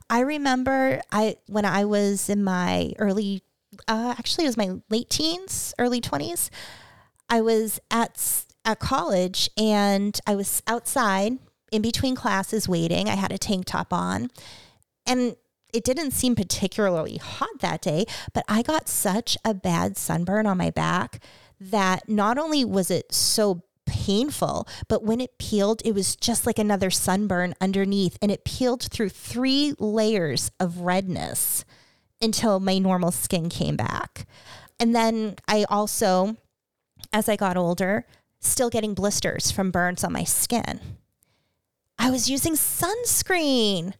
[0.09, 3.43] I remember I when I was in my early
[3.87, 6.49] uh, actually it was my late teens, early 20s.
[7.29, 11.33] I was at at college and I was outside
[11.71, 13.09] in between classes waiting.
[13.09, 14.29] I had a tank top on
[15.05, 15.35] and
[15.73, 20.57] it didn't seem particularly hot that day, but I got such a bad sunburn on
[20.57, 21.21] my back
[21.59, 26.59] that not only was it so painful, but when it peeled, it was just like
[26.59, 31.65] another sunburn underneath and it peeled through three layers of redness
[32.21, 34.27] until my normal skin came back.
[34.79, 36.35] And then I also,
[37.11, 38.05] as I got older,
[38.39, 40.79] still getting blisters from burns on my skin.
[41.97, 43.93] I was using sunscreen,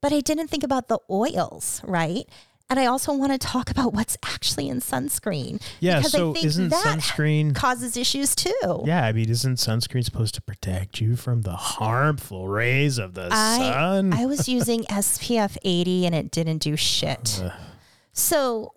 [0.00, 2.28] but I didn't think about the oils, right?
[2.70, 5.60] And I also want to talk about what's actually in sunscreen.
[5.80, 8.82] Yeah, because so I think isn't that sunscreen- causes issues too?
[8.84, 13.28] yeah, I mean, isn't sunscreen supposed to protect you from the harmful rays of the
[13.30, 14.12] I, sun?
[14.14, 17.42] I was using SPF 80 and it didn't do shit.
[18.12, 18.72] So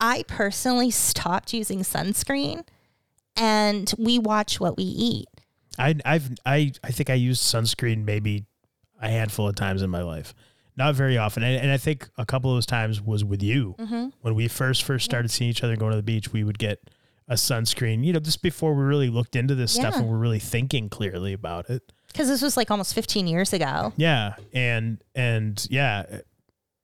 [0.00, 2.64] I personally stopped using sunscreen
[3.36, 5.26] and we watch what we eat.
[5.78, 8.46] I I've I I think I used sunscreen maybe
[9.00, 10.34] a handful of times in my life.
[10.76, 11.42] Not very often.
[11.42, 13.74] And, and I think a couple of those times was with you.
[13.78, 14.08] Mm-hmm.
[14.20, 16.80] When we first first started seeing each other going to the beach, we would get
[17.28, 20.38] a sunscreen, you know, just before we really looked into this stuff and we're really
[20.38, 21.92] thinking clearly about it.
[22.08, 23.92] Because this was like almost 15 years ago.
[23.96, 24.34] Yeah.
[24.52, 26.20] And and yeah.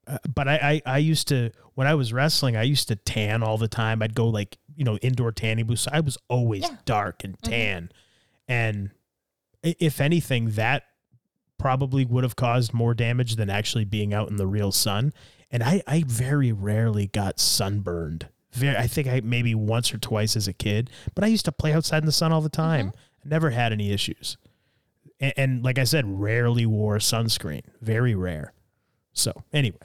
[0.06, 3.42] Uh, but I, I I used to when I was wrestling, I used to tan
[3.42, 4.02] all the time.
[4.02, 5.86] I'd go like, you know, indoor tanning booths.
[5.90, 6.76] I was always Yeah.
[6.86, 7.90] dark and tan.
[8.48, 8.90] And
[9.62, 10.82] if anything, that
[11.62, 15.12] probably would have caused more damage than actually being out in the real sun.
[15.48, 18.26] And I, I very rarely got sunburned.
[18.52, 21.52] Very, I think I maybe once or twice as a kid, but I used to
[21.52, 22.88] play outside in the sun all the time.
[22.88, 23.28] Mm-hmm.
[23.28, 24.36] Never had any issues.
[25.20, 27.62] And, and like I said, rarely wore sunscreen.
[27.80, 28.52] Very rare.
[29.12, 29.78] So anyway,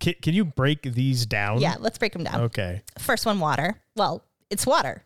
[0.00, 1.60] Can, can you break these down?
[1.60, 2.40] yeah, let's break them down.
[2.42, 2.82] Okay.
[2.98, 3.76] First one, water.
[3.96, 5.04] Well, it's water.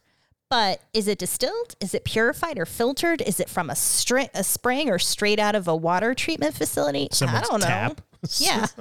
[0.51, 1.75] But is it distilled?
[1.81, 3.21] Is it purified or filtered?
[3.23, 7.09] Is it from a, stri- a spring or straight out of a water treatment facility?
[7.13, 7.67] Someone's I don't know.
[7.67, 8.01] tap.
[8.39, 8.67] Yeah.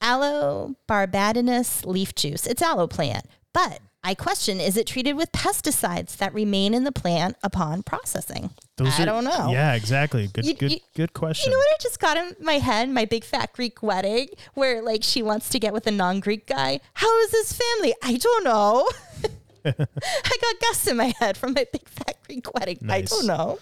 [0.00, 2.46] aloe barbadensis leaf juice.
[2.46, 3.26] It's aloe plant.
[3.52, 8.50] But I question is it treated with pesticides that remain in the plant upon processing?
[8.76, 9.50] Those I are- don't know.
[9.50, 10.28] Yeah, exactly.
[10.28, 11.50] Good, You- good, you- good question.
[11.50, 12.88] You know what I just got in my head?
[12.88, 16.46] My big fat Greek wedding, where like she wants to get with a non Greek
[16.46, 16.78] guy.
[16.94, 17.94] How is his family?
[18.02, 18.88] I don't know.
[19.64, 22.78] I got Gus in my head from my big fat Greek wedding.
[22.80, 23.12] Nice.
[23.12, 23.58] I don't know.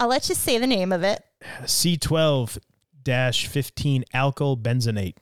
[0.00, 1.22] I'll let you say the name of it.
[1.62, 2.58] C12
[3.04, 5.14] 15 alkyl benzenate.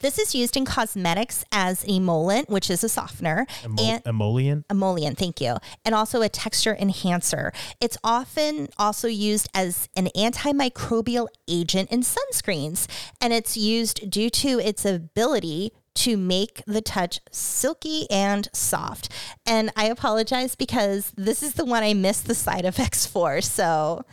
[0.00, 4.66] This is used in cosmetics as an emollient, which is a softener, Emo- and emollient.
[4.70, 7.52] emollient, thank you, and also a texture enhancer.
[7.80, 12.86] It's often also used as an antimicrobial agent in sunscreens,
[13.20, 19.10] and it's used due to its ability to make the touch silky and soft.
[19.44, 24.04] And I apologize because this is the one I missed the side effects for, so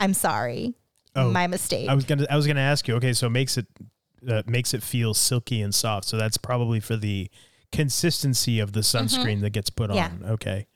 [0.00, 0.74] I'm sorry.
[1.16, 1.88] Oh, My mistake.
[1.88, 2.96] I was gonna I was gonna ask you.
[2.96, 3.66] Okay, so it makes it
[4.28, 6.06] uh, makes it feel silky and soft.
[6.06, 7.30] So that's probably for the
[7.72, 10.06] consistency of the sunscreen that gets put Yeah.
[10.06, 10.24] on.
[10.24, 10.66] Okay.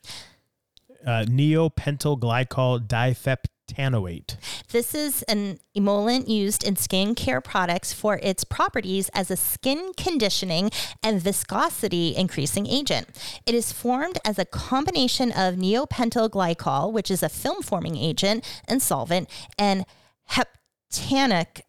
[1.06, 4.36] Uh, neopentyl glycol dipeptanoate.
[4.72, 10.70] This is an emollient used in skincare products for its properties as a skin conditioning
[11.02, 13.06] and viscosity increasing agent.
[13.46, 18.44] It is formed as a combination of neopentyl glycol, which is a film forming agent
[18.66, 19.86] and solvent, and
[20.32, 21.60] heptanic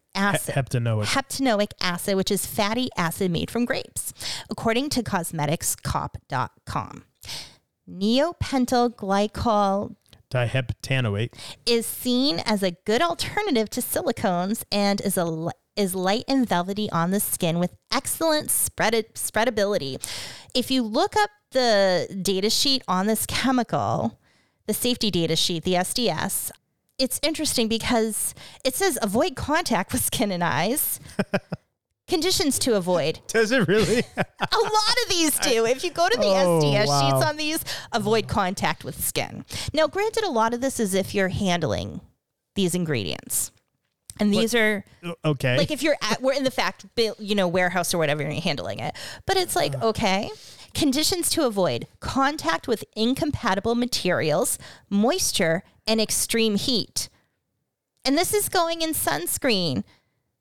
[0.46, 1.06] He- heptanoic.
[1.06, 4.12] Heptanoic acid, which is fatty acid made from grapes,
[4.48, 7.04] according to cosmeticscop.com.
[7.88, 9.96] Neopentyl glycol
[10.30, 11.34] diheptanoate.
[11.66, 16.90] is seen as a good alternative to silicones and is a is light and velvety
[16.90, 20.00] on the skin with excellent spread spreadability.
[20.54, 24.18] If you look up the data sheet on this chemical,
[24.66, 26.50] the safety data sheet, the SDS,
[27.00, 28.34] it's interesting because
[28.64, 31.00] it says avoid contact with skin and eyes.
[32.08, 33.20] Conditions to avoid.
[33.28, 34.00] Does it really?
[34.16, 35.64] A lot of these do.
[35.64, 37.00] If you go to the Oh, SDS wow.
[37.00, 39.44] sheets on these, avoid contact with skin.
[39.72, 42.00] Now, granted, a lot of this is if you're handling
[42.56, 43.52] these ingredients.
[44.18, 44.84] And these are
[45.24, 45.56] okay.
[45.56, 46.84] like if you're at we're in the fact
[47.18, 48.94] you know warehouse or whatever and you're handling it.
[49.24, 49.88] But it's like uh.
[49.88, 50.30] okay,
[50.74, 54.58] conditions to avoid: contact with incompatible materials,
[54.90, 57.08] moisture, and extreme heat.
[58.04, 59.82] And this is going in sunscreen.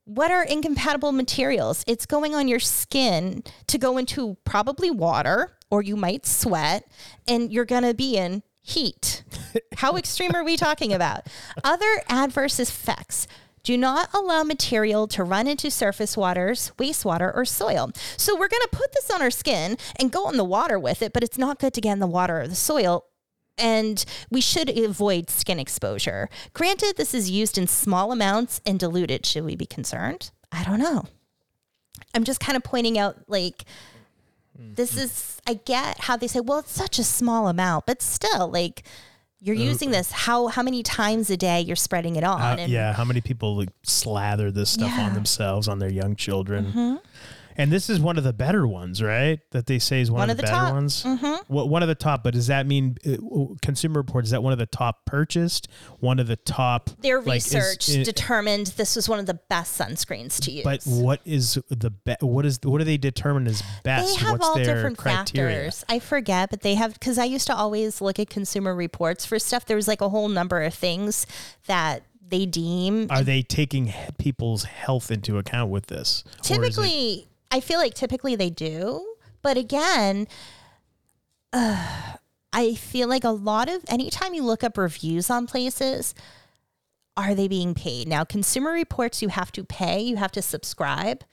[0.05, 1.83] What are incompatible materials?
[1.87, 6.87] It's going on your skin to go into probably water, or you might sweat,
[7.27, 9.23] and you're going to be in heat.
[9.77, 11.25] How extreme are we talking about?
[11.63, 13.27] Other adverse effects
[13.63, 17.91] Do not allow material to run into surface waters, wastewater, or soil.
[18.17, 21.01] So we're going to put this on our skin and go in the water with
[21.01, 23.08] it, but it's not good to get in the water or the soil.
[23.59, 26.29] And we should avoid skin exposure.
[26.53, 29.25] Granted, this is used in small amounts and diluted.
[29.25, 30.31] Should we be concerned?
[30.51, 31.05] I don't know.
[32.15, 33.65] I'm just kind of pointing out, like,
[34.57, 38.49] this is, I get how they say, well, it's such a small amount, but still,
[38.49, 38.83] like,
[39.41, 42.69] you're using this how how many times a day you're spreading it on Uh, and
[42.71, 45.05] yeah, how many people like, slather this stuff Yeah.
[45.07, 46.65] on themselves, on their young children?
[46.65, 46.95] Mm-hmm.
[47.59, 49.39] And this is one of the better ones, right?
[49.51, 50.73] That they say is one, One of of the, better top.
[50.73, 51.03] ones.
[51.03, 51.53] Mm-hmm.
[51.53, 52.23] What one of the top?
[52.23, 53.17] But does that mean uh,
[53.61, 54.27] Consumer Reports?
[54.27, 55.67] Is that one of the top purchased?
[55.99, 56.89] One of the top?
[57.01, 60.63] their like, is- research i- determined this was one of the best sunscreens to use.
[60.63, 64.17] But what is the be- what is what do they determine as best?
[64.17, 65.55] they have What's all their different criteria?
[65.65, 65.85] factors.
[65.89, 69.37] I forget, but they have because I used to always look at consumer reports for
[69.37, 69.65] stuff.
[69.65, 71.27] There was like a whole number of things
[71.67, 76.23] that they deem Are they taking people's health into account with this?
[76.43, 80.27] Typically i feel like typically they do but again
[81.53, 82.15] uh,
[82.53, 86.13] i feel like a lot of anytime you look up reviews on places
[87.19, 88.07] are they being paid?
[88.07, 91.23] Now consumer reports you have to pay you have to subscribe.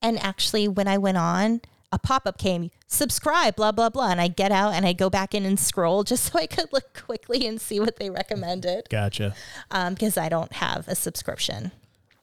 [0.00, 1.60] And actually when i went on
[1.92, 5.34] a pop-up came subscribe blah blah blah and i get out and i go back
[5.34, 8.88] in and scroll just so i could look quickly and see what they recommended.
[8.88, 9.34] Gotcha.
[9.70, 11.72] um, because i don't have a subscription.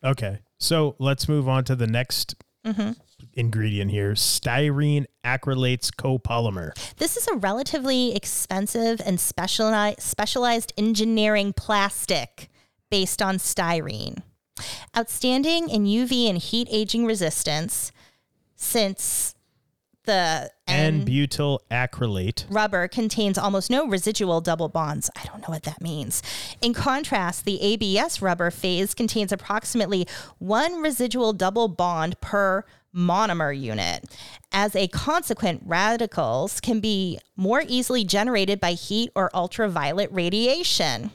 [0.03, 2.35] Okay, so let's move on to the next
[2.65, 2.91] Mm-hmm.
[3.33, 6.71] ingredient here: styrene acrylates copolymer.
[6.97, 12.49] This is a relatively expensive and specialized, specialized engineering plastic
[12.89, 14.21] based on styrene.
[14.95, 17.91] Outstanding in UV and heat aging resistance
[18.55, 19.35] since
[20.05, 22.45] the N butyl acrylate.
[22.49, 25.09] rubber contains almost no residual double bonds.
[25.15, 26.23] I don't know what that means.
[26.61, 30.07] In contrast, the ABS rubber phase contains approximately
[30.39, 32.63] one residual double bond per
[32.95, 34.05] monomer unit.
[34.51, 41.11] As a consequent, radicals can be more easily generated by heat or ultraviolet radiation.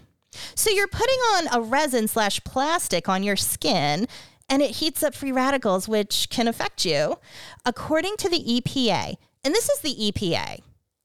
[0.55, 4.07] So you're putting on a resin slash plastic on your skin
[4.49, 7.19] and it heats up free radicals, which can affect you.
[7.65, 10.61] According to the EPA, and this is the EPA,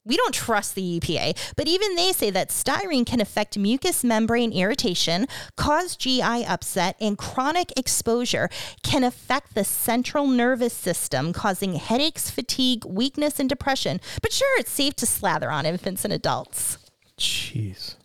[0.05, 4.51] we don't trust the EPA, but even they say that styrene can affect mucous membrane
[4.51, 8.49] irritation, cause GI upset, and chronic exposure
[8.83, 14.01] can affect the central nervous system, causing headaches, fatigue, weakness, and depression.
[14.21, 16.77] But sure, it's safe to slather on infants and adults.
[17.17, 17.95] Jeez.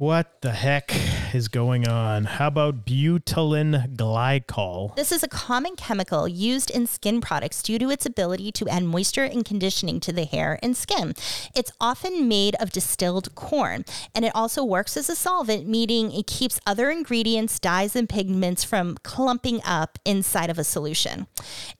[0.00, 0.94] What the heck
[1.34, 2.24] is going on?
[2.24, 4.96] How about butylene glycol?
[4.96, 8.84] This is a common chemical used in skin products due to its ability to add
[8.84, 11.12] moisture and conditioning to the hair and skin.
[11.54, 13.84] It's often made of distilled corn,
[14.14, 18.64] and it also works as a solvent, meaning it keeps other ingredients, dyes, and pigments
[18.64, 21.26] from clumping up inside of a solution.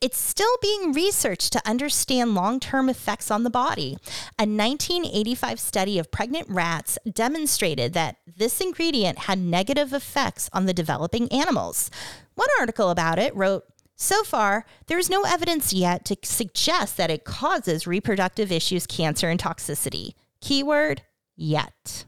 [0.03, 3.97] It's still being researched to understand long term effects on the body.
[4.39, 10.75] A 1985 study of pregnant rats demonstrated that this ingredient had negative effects on the
[10.75, 11.91] developing animals.
[12.35, 13.65] One article about it wrote,
[13.97, 19.29] so far, there is no evidence yet to suggest that it causes reproductive issues, cancer,
[19.29, 20.15] and toxicity.
[20.41, 21.03] Keyword,
[21.37, 22.07] yet.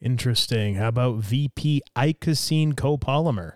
[0.00, 0.74] Interesting.
[0.74, 3.52] How about VP icosine copolymer?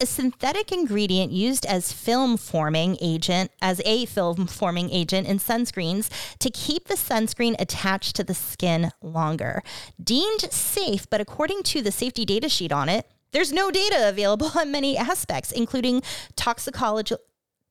[0.00, 6.08] a synthetic ingredient used as film forming agent as a film forming agent in sunscreens
[6.38, 9.62] to keep the sunscreen attached to the skin longer
[10.02, 14.50] deemed safe but according to the safety data sheet on it there's no data available
[14.56, 16.02] on many aspects including
[16.34, 17.22] toxicological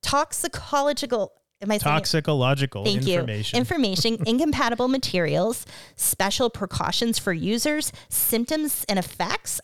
[0.02, 3.58] toxicological am i Toxicological Thank information.
[3.58, 3.60] you.
[3.60, 9.60] Information, incompatible materials, special precautions for users, symptoms and effects,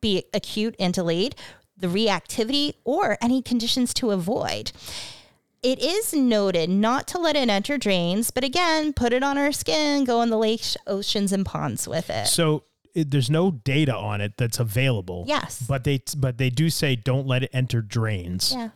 [0.00, 1.34] be it acute and delayed,
[1.76, 4.72] the reactivity, or any conditions to avoid.
[5.62, 9.52] It is noted not to let it enter drains, but again, put it on our
[9.52, 12.26] skin, go in the lakes, oceans, and ponds with it.
[12.28, 15.24] so it, there's no data on it that's available.
[15.26, 15.62] Yes.
[15.68, 18.52] But they but they do say don't let it enter drains.
[18.56, 18.70] Yeah.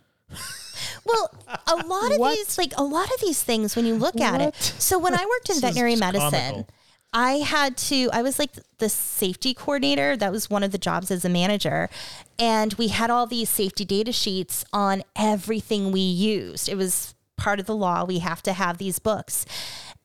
[1.04, 1.30] Well,
[1.66, 2.36] a lot of What?
[2.36, 4.54] these, like a lot of these things, when you look at it.
[4.78, 6.66] So when I worked in veterinary medicine, comical.
[7.12, 8.08] I had to.
[8.12, 10.16] I was like the safety coordinator.
[10.16, 11.88] That was one of the jobs as a manager,
[12.38, 16.68] and we had all these safety data sheets on everything we used.
[16.68, 18.04] It was part of the law.
[18.04, 19.44] We have to have these books,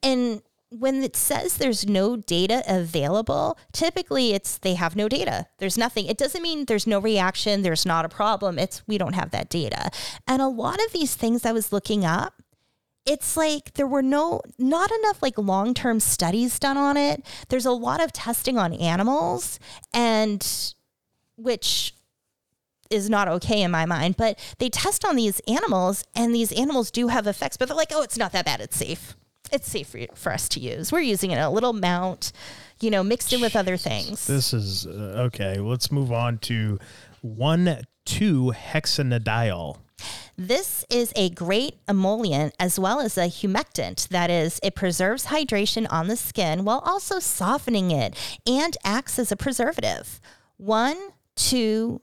[0.01, 0.41] and
[0.79, 5.47] when it says there's no data available, typically it's they have no data.
[5.57, 6.05] There's nothing.
[6.05, 8.59] It doesn't mean there's no reaction, there's not a problem.
[8.59, 9.89] It's we don't have that data.
[10.27, 12.41] And a lot of these things I was looking up,
[13.05, 17.25] it's like there were no not enough like long-term studies done on it.
[17.49, 19.59] There's a lot of testing on animals
[19.93, 20.73] and
[21.37, 21.93] which
[22.89, 24.17] is not okay in my mind.
[24.17, 27.91] But they test on these animals, and these animals do have effects, but they're like,
[27.91, 28.61] oh, it's not that bad.
[28.61, 29.15] It's safe.
[29.51, 30.91] It's safe for, for us to use.
[30.91, 32.31] We're using it in a little mount,
[32.81, 34.27] you know, mixed in with other things.
[34.27, 35.57] This is uh, okay.
[35.57, 36.79] Let's move on to
[37.21, 39.77] one two hexanediol.
[40.37, 44.09] This is a great emollient as well as a humectant.
[44.09, 48.15] That is, it preserves hydration on the skin while also softening it
[48.45, 50.19] and acts as a preservative.
[50.57, 50.97] One,
[51.35, 52.01] two,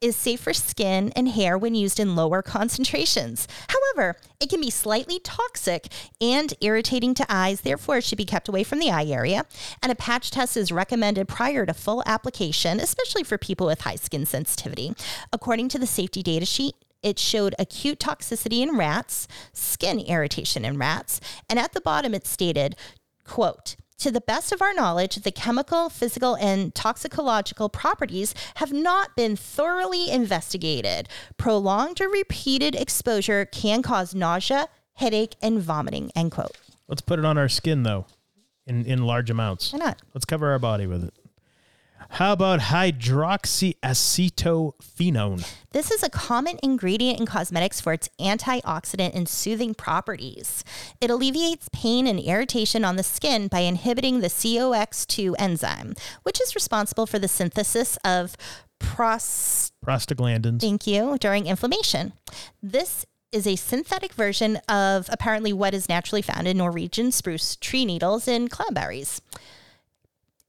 [0.00, 3.46] Is safe for skin and hair when used in lower concentrations.
[3.68, 5.88] However, it can be slightly toxic
[6.20, 9.44] and irritating to eyes, therefore, it should be kept away from the eye area.
[9.82, 13.96] And a patch test is recommended prior to full application, especially for people with high
[13.96, 14.94] skin sensitivity.
[15.30, 20.78] According to the safety data sheet, it showed acute toxicity in rats, skin irritation in
[20.78, 22.76] rats, and at the bottom it stated,
[23.24, 29.14] quote, to the best of our knowledge, the chemical, physical, and toxicological properties have not
[29.14, 31.08] been thoroughly investigated.
[31.36, 36.10] Prolonged or repeated exposure can cause nausea, headache, and vomiting.
[36.16, 36.56] End quote.
[36.88, 38.06] Let's put it on our skin though,
[38.66, 39.72] in in large amounts.
[39.72, 40.02] Why not?
[40.14, 41.14] Let's cover our body with it.
[42.16, 45.50] How about hydroxyacetophenone?
[45.70, 50.62] This is a common ingredient in cosmetics for its antioxidant and soothing properties.
[51.00, 56.54] It alleviates pain and irritation on the skin by inhibiting the COX2 enzyme, which is
[56.54, 58.36] responsible for the synthesis of
[58.78, 59.72] pros.
[59.82, 60.60] Prostaglandins.
[60.60, 61.16] Thank you.
[61.18, 62.12] During inflammation.
[62.62, 67.86] This is a synthetic version of apparently what is naturally found in Norwegian spruce tree
[67.86, 69.22] needles and cloudberries.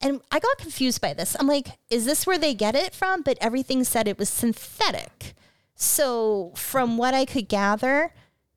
[0.04, 1.34] And I got confused by this.
[1.40, 3.22] I'm like, is this where they get it from?
[3.22, 5.34] But everything said it was synthetic.
[5.74, 8.12] So, from what I could gather,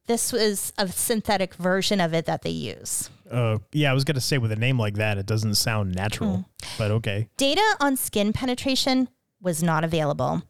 [0.07, 3.09] this was a synthetic version of it that they use.
[3.31, 6.45] Uh, yeah, I was gonna say with a name like that, it doesn't sound natural,
[6.77, 7.29] but okay.
[7.37, 9.09] Data on skin penetration
[9.41, 10.43] was not available.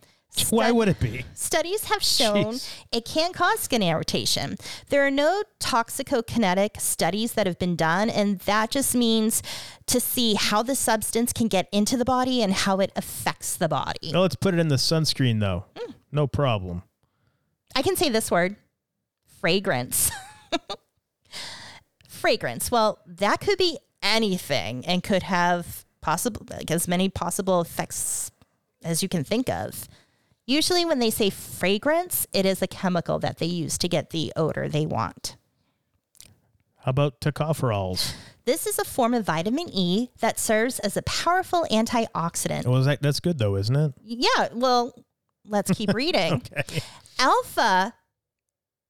[0.50, 1.26] Why would it be?
[1.34, 2.74] Studies have shown Jeez.
[2.92, 4.58] it can cause skin irritation.
[4.90, 9.42] There are no toxicokinetic studies that have been done, and that just means
[9.88, 13.70] to see how the substance can get into the body and how it affects the
[13.70, 14.12] body.
[14.14, 15.66] Well, let's put it in the sunscreen though.
[15.76, 15.94] Mm.
[16.12, 16.84] No problem.
[17.76, 18.56] I can say this word
[19.40, 20.12] fragrance.
[22.08, 22.72] fragrance.
[22.72, 28.32] Well, that could be anything and could have possible like as many possible effects
[28.84, 29.88] as you can think of.
[30.50, 34.32] Usually when they say fragrance, it is a chemical that they use to get the
[34.38, 35.36] odor they want.
[36.78, 38.14] How about tocopherols?
[38.46, 42.66] This is a form of vitamin E that serves as a powerful antioxidant.
[42.66, 43.94] Well, that, that's good though, isn't it?
[44.02, 44.94] Yeah, well,
[45.46, 46.36] let's keep reading.
[46.36, 46.82] Okay.
[47.20, 47.94] Alpha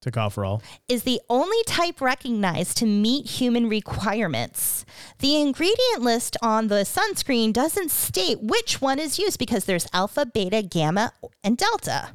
[0.04, 0.62] Tocopherol.
[0.88, 4.86] is the only type recognized to meet human requirements.
[5.20, 10.26] The ingredient list on the sunscreen doesn't state which one is used because there's alpha,
[10.26, 12.12] beta, gamma, and delta.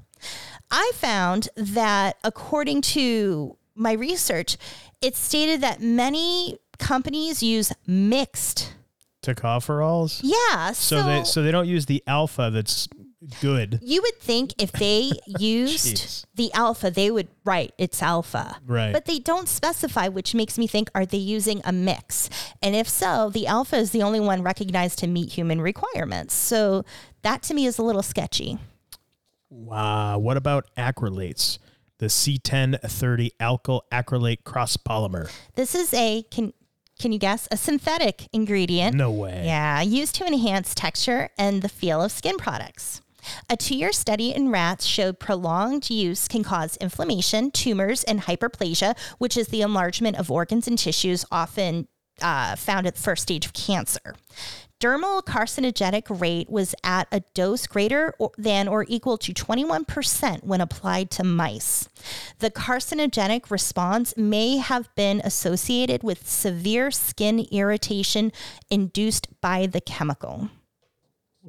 [0.71, 4.57] I found that according to my research,
[5.01, 8.75] it stated that many companies use mixed.
[9.23, 10.21] Tocopherols.
[10.23, 12.89] Yeah, So, so, they so they don't use the alpha that's
[13.41, 13.79] good.
[13.83, 18.59] you would think if they used the alpha, they would write it's alpha.
[18.67, 18.93] Right.
[18.93, 22.29] But they don't specify, which makes me think are they using a mix?
[22.63, 26.35] And if so, the alpha is the only one recognized to meet human requirements.
[26.35, 26.85] So
[27.23, 28.59] that to me is a little sketchy.
[29.51, 30.19] Wow.
[30.19, 31.59] What about acrylates?
[31.99, 35.31] The C1030 alkyl acrylate cross polymer.
[35.55, 36.53] This is a can
[36.99, 38.95] can you guess a synthetic ingredient?
[38.95, 39.43] No way.
[39.45, 43.01] Yeah, used to enhance texture and the feel of skin products.
[43.49, 48.97] A two year study in rats showed prolonged use can cause inflammation, tumors, and hyperplasia,
[49.19, 51.89] which is the enlargement of organs and tissues often
[52.21, 54.15] uh, found at the first stage of cancer.
[54.81, 61.09] Dermal carcinogenic rate was at a dose greater than or equal to 21% when applied
[61.13, 61.89] to mice.
[62.41, 68.33] The carcinogenic response may have been associated with severe skin irritation
[68.71, 70.49] induced by the chemical.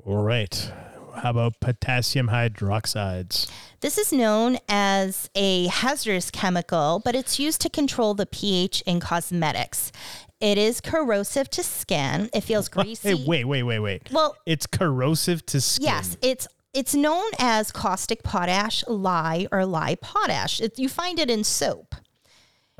[0.05, 0.71] All right.
[1.16, 3.49] How about potassium hydroxides?
[3.82, 8.99] This is known as a hazardous chemical, but it's used to control the pH in
[8.99, 9.91] cosmetics.
[10.39, 12.30] It is corrosive to skin.
[12.34, 13.16] It feels greasy.
[13.16, 14.09] Hey, wait, wait, wait, wait.
[14.11, 15.86] Well, It's corrosive to skin.
[15.86, 20.59] Yes, it's it's known as caustic potash lye or lye potash.
[20.59, 21.93] It, you find it in soap.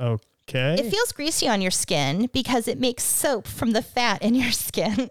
[0.00, 0.74] Okay.
[0.78, 4.50] It feels greasy on your skin because it makes soap from the fat in your
[4.66, 5.10] skin.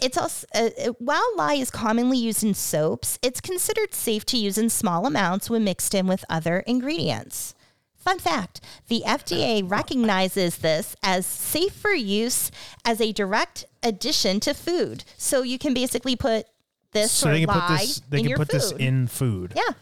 [0.00, 4.36] It's also uh, uh, while lye is commonly used in soaps, it's considered safe to
[4.36, 7.54] use in small amounts when mixed in with other ingredients.
[7.96, 12.50] Fun fact the FDA recognizes this as safe for use
[12.84, 15.04] as a direct addition to food.
[15.16, 16.46] So you can basically put
[16.92, 18.00] this so or they can put this.
[18.08, 18.60] They in can put food.
[18.60, 19.52] this in food.
[19.56, 19.74] Yeah.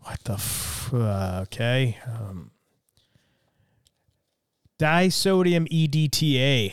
[0.00, 0.34] What the?
[0.34, 1.98] F- uh, okay.
[2.06, 2.50] Um,
[4.84, 6.72] disodium EDTA,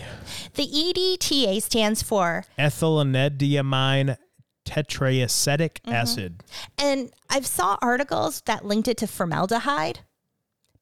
[0.56, 4.18] The EDTA stands for, ethylenediamine
[4.66, 5.94] tetraacetic Mm-hmm.
[5.94, 6.44] acid.
[6.78, 10.02] and I've saw articles that linked it to formaldehyde,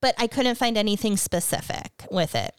[0.02, 2.54] but I couldn't find anything specific with it.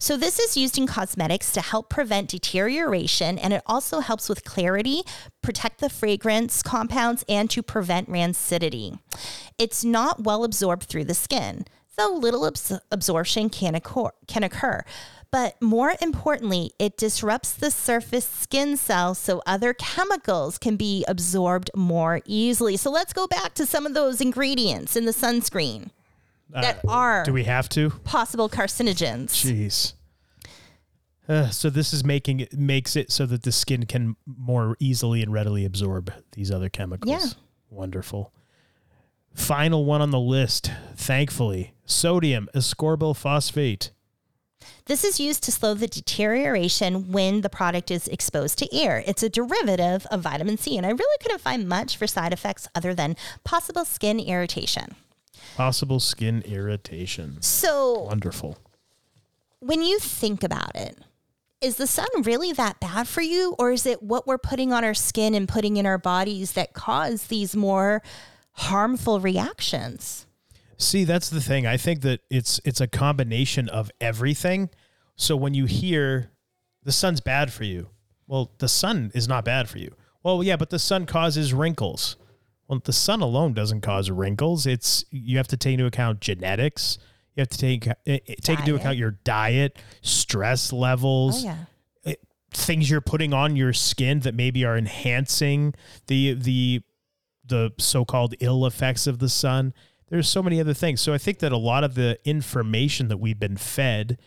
[0.00, 4.44] So this is used in cosmetics to help prevent deterioration, and it also helps with
[4.44, 5.02] clarity,
[5.42, 8.98] protect the fragrance compounds, and to prevent rancidity.
[9.58, 11.66] It's not well absorbed through the skin,
[11.96, 14.82] though little abs- absorption can occur, can occur.
[15.32, 21.70] But more importantly, it disrupts the surface skin cells so other chemicals can be absorbed
[21.74, 22.76] more easily.
[22.76, 25.90] So let's go back to some of those ingredients in the sunscreen
[26.50, 27.90] that are Uh, Do we have to?
[28.04, 29.30] possible carcinogens.
[29.30, 29.94] Jeez.
[31.28, 35.22] Uh, so this is making it makes it so that the skin can more easily
[35.22, 37.10] and readily absorb these other chemicals.
[37.10, 37.30] Yeah.
[37.68, 38.32] Wonderful.
[39.34, 43.90] Final one on the list, thankfully, sodium ascorbyl phosphate.
[44.86, 49.02] This is used to slow the deterioration when the product is exposed to air.
[49.06, 52.68] It's a derivative of vitamin C, and I really couldn't find much for side effects
[52.74, 54.96] other than possible skin irritation.
[55.56, 57.38] Possible skin irritation.
[57.40, 58.58] So, Wonderful.
[59.60, 60.98] when you think about it,
[61.60, 64.84] is the sun really that bad for you, or is it what we're putting on
[64.84, 68.02] our skin and putting in our bodies that cause these more
[68.52, 70.25] harmful reactions?
[70.78, 71.66] See, that's the thing.
[71.66, 74.68] I think that it's it's a combination of everything.
[75.16, 76.30] So when you hear
[76.82, 77.88] the sun's bad for you,
[78.26, 79.94] well, the sun is not bad for you.
[80.22, 82.16] Well, yeah, but the sun causes wrinkles.
[82.68, 84.66] Well, the sun alone doesn't cause wrinkles.
[84.66, 86.98] It's you have to take into account genetics.
[87.34, 91.54] You have to take eh, eh, take into account your diet, stress levels, Oh,
[92.04, 92.14] yeah.
[92.52, 95.74] things you're putting on your skin that maybe are enhancing
[96.08, 96.82] the the
[97.44, 99.72] the so-called ill effects of the sun.
[100.08, 101.00] There's so many other things.
[101.00, 104.18] So I think that a lot of the information that we've been fed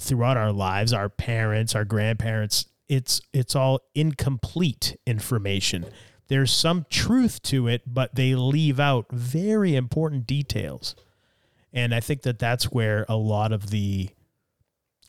[0.00, 5.86] throughout our lives, our parents, our grandparents, it's it's all incomplete information.
[6.28, 10.96] There's some truth to it, but they leave out very important details.
[11.72, 14.10] And I think that that's where a lot of the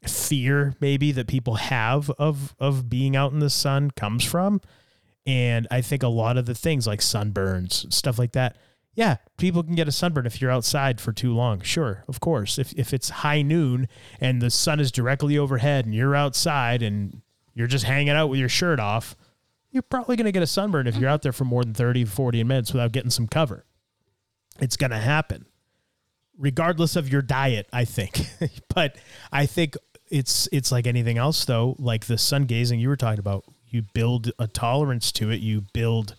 [0.08, 4.60] fear maybe that people have of of being out in the sun comes from
[5.26, 8.58] and i think a lot of the things like sunburns stuff like that
[8.94, 12.58] yeah people can get a sunburn if you're outside for too long sure of course
[12.58, 13.88] if, if it's high noon
[14.20, 17.22] and the sun is directly overhead and you're outside and
[17.54, 19.16] you're just hanging out with your shirt off
[19.72, 22.06] you're probably going to get a sunburn if you're out there for more than 30
[22.06, 23.66] 40 minutes without getting some cover
[24.60, 25.46] it's going to happen
[26.38, 28.28] regardless of your diet, I think.
[28.74, 28.98] but
[29.32, 29.76] I think
[30.10, 33.46] it's it's like anything else though, like the sun gazing you were talking about.
[33.68, 36.16] You build a tolerance to it, you build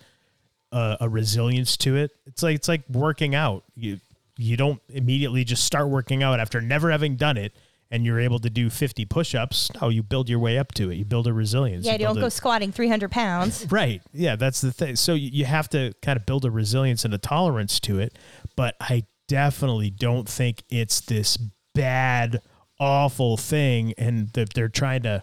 [0.75, 2.11] a, a resilience to it.
[2.27, 3.65] It's like it's like working out.
[3.75, 4.01] You
[4.37, 7.53] you don't immediately just start working out after never having done it
[7.91, 9.71] and you're able to do 50 push-ups.
[9.81, 10.97] No, you build your way up to it.
[10.97, 11.87] You build a resilience.
[11.87, 13.67] Yeah, You don't build go a- squatting 300 pounds.
[13.71, 14.03] Right.
[14.13, 14.97] Yeah, that's the thing.
[14.97, 18.19] So you you have to kind of build a resilience and a tolerance to it.
[18.57, 21.37] But I definitely don't think it's this
[21.75, 22.41] bad,
[22.81, 25.23] awful thing and that they're trying to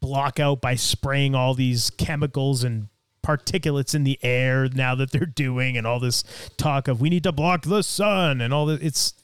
[0.00, 2.88] block out by spraying all these chemicals and
[3.24, 6.22] particulates in the air now that they're doing and all this
[6.56, 9.14] talk of we need to block the sun and all that it's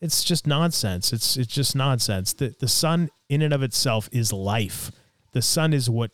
[0.00, 4.32] it's just nonsense it's it's just nonsense the the sun in and of itself is
[4.32, 4.92] life
[5.32, 6.10] the sun is what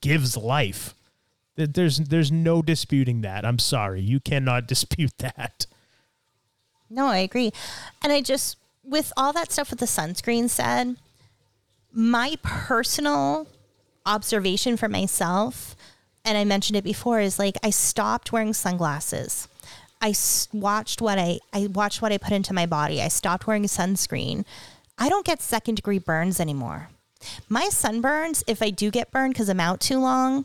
[0.00, 0.94] gives life.
[1.56, 3.44] Th- There's there's no disputing that.
[3.44, 4.00] I'm sorry.
[4.00, 5.66] You cannot dispute that.
[6.90, 7.52] No, I agree.
[8.02, 10.96] And I just, with all that stuff with the sunscreen said,
[11.92, 13.48] my personal
[14.04, 15.74] observation for myself,
[16.24, 19.48] and I mentioned it before, is like I stopped wearing sunglasses.
[20.00, 20.14] I
[20.52, 23.00] watched what I I watched what I put into my body.
[23.00, 24.44] I stopped wearing sunscreen.
[24.98, 26.88] I don't get second degree burns anymore.
[27.48, 30.44] My sunburns, if I do get burned because I'm out too long,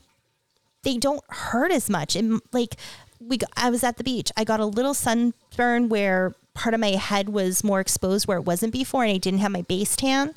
[0.84, 2.16] they don't hurt as much.
[2.16, 2.76] And like
[3.20, 4.32] we, got, I was at the beach.
[4.38, 8.46] I got a little sunburn where part of my head was more exposed where it
[8.46, 10.34] wasn't before, and I didn't have my base tan,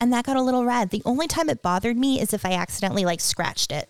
[0.00, 0.90] and that got a little red.
[0.90, 3.88] The only time it bothered me is if I accidentally like scratched it.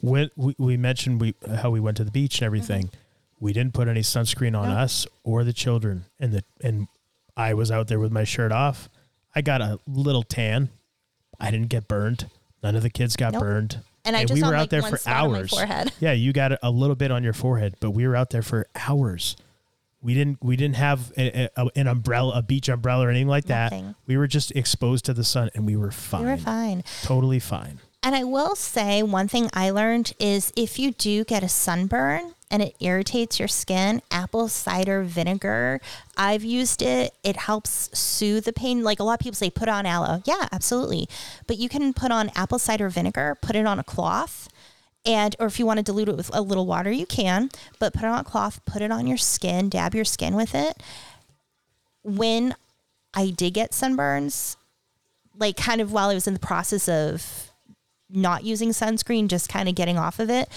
[0.00, 2.96] When we, we mentioned we how we went to the beach and everything, mm-hmm.
[3.44, 4.76] we didn't put any sunscreen on No.
[4.76, 6.04] us or the children.
[6.20, 6.88] And the and
[7.36, 8.88] I was out there with my shirt off.
[9.34, 10.70] I got a little tan.
[11.38, 12.28] I didn't get burned.
[12.62, 13.42] None of the kids got Nope.
[13.42, 13.80] burned.
[14.04, 15.92] And I just we were out like, there for spot on my hours.
[16.00, 18.66] Yeah, you got a, little bit on your forehead, but we were out there for
[18.74, 19.36] hours.
[20.00, 23.46] We didn't we didn't have a, a, an umbrella, a beach umbrella or anything like
[23.46, 23.74] that.
[24.06, 26.24] We were just exposed to the sun and we were fine.
[26.24, 26.84] We were fine.
[27.02, 27.80] Totally fine.
[28.02, 32.34] And I will say one thing I learned is if you do get a sunburn
[32.50, 35.80] and it irritates your skin, apple cider vinegar,
[36.16, 37.12] I've used it.
[37.24, 38.82] It helps soothe the pain.
[38.82, 40.22] Like a lot of people say, put on aloe.
[40.24, 41.08] Yeah, absolutely.
[41.46, 44.48] But you can put on apple cider vinegar, put it on a cloth.
[45.04, 47.94] And, or if you want to dilute it with a little water, you can, but
[47.94, 50.82] put it on a cloth, put it on your skin, dab your skin with it.
[52.02, 52.54] When
[53.14, 54.56] I did get sunburns,
[55.36, 57.47] like kind of while I was in the process of
[58.10, 60.48] not using sunscreen, just kind of getting off of it,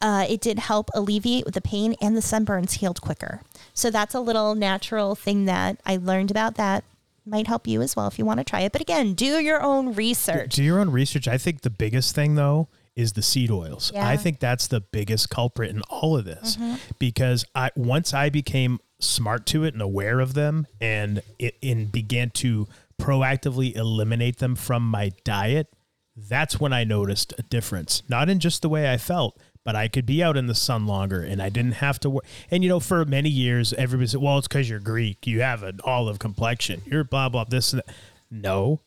[0.00, 3.42] uh, it did help alleviate the pain and the sunburns healed quicker.
[3.72, 6.84] So that's a little natural thing that I learned about that
[7.24, 8.72] might help you as well if you want to try it.
[8.72, 10.54] But again, do your own research.
[10.54, 11.26] Do your own research.
[11.26, 13.92] I think the biggest thing though is the seed oils.
[13.92, 14.06] Yeah.
[14.08, 16.56] I think that's the biggest culprit in all of this
[16.98, 21.92] because I once I became smart to it and aware of them and it and
[21.92, 22.66] began to
[22.98, 25.68] proactively eliminate them from my diet,
[26.16, 28.02] that's when I noticed a difference.
[28.08, 30.86] Not in just the way I felt, but I could be out in the sun
[30.86, 32.24] longer and I didn't have to work.
[32.50, 35.26] And you know, for many years, everybody said, "Well, it's because you're Greek.
[35.26, 36.82] You have an olive complexion.
[36.86, 37.94] You're blah blah this and that."
[38.30, 38.80] No,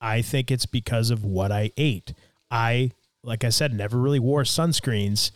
[0.00, 2.12] I think it's because of what I ate.
[2.50, 2.92] I,
[3.22, 5.30] like I said, never really wore sunscreens,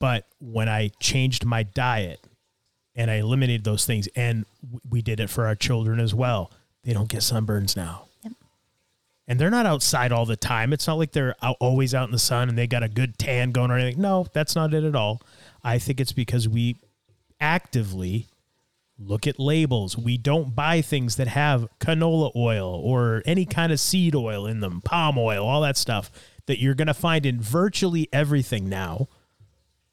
[0.00, 2.26] but when I changed my diet
[2.94, 4.44] and I eliminated those things, and
[4.88, 6.50] we did it for our children as well,
[6.82, 8.07] they don't get sunburns now.
[9.28, 10.72] And they're not outside all the time.
[10.72, 13.18] It's not like they're out, always out in the sun and they got a good
[13.18, 14.00] tan going or anything.
[14.00, 15.20] No, that's not it at all.
[15.62, 16.76] I think it's because we
[17.38, 18.26] actively
[18.98, 19.98] look at labels.
[19.98, 24.60] We don't buy things that have canola oil or any kind of seed oil in
[24.60, 26.10] them, palm oil, all that stuff
[26.46, 29.08] that you're going to find in virtually everything now.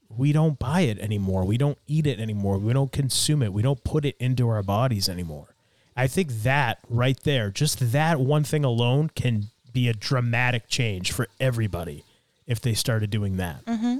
[0.10, 1.44] We don't buy it anymore.
[1.44, 2.57] We don't eat it anymore.
[2.57, 3.52] We don't consume it.
[3.52, 5.55] We don't put it into our bodies anymore.
[5.96, 11.12] I think that right there, just that one thing alone can be a dramatic change
[11.12, 12.04] for everybody
[12.48, 13.66] if they started doing that.
[13.66, 13.98] Mm-hmm.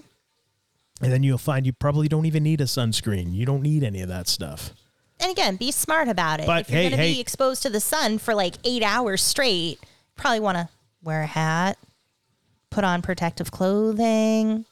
[1.02, 3.34] And then you'll find you probably don't even need a sunscreen.
[3.34, 4.72] You don't need any of that stuff.
[5.20, 6.48] and again, be smart about it.
[6.48, 7.14] But if you're hey, going to hey.
[7.14, 9.80] be exposed to the sun for like eight hours straight,
[10.16, 10.70] probably want to
[11.04, 11.78] wear a hat,
[12.70, 14.66] put on protective clothing,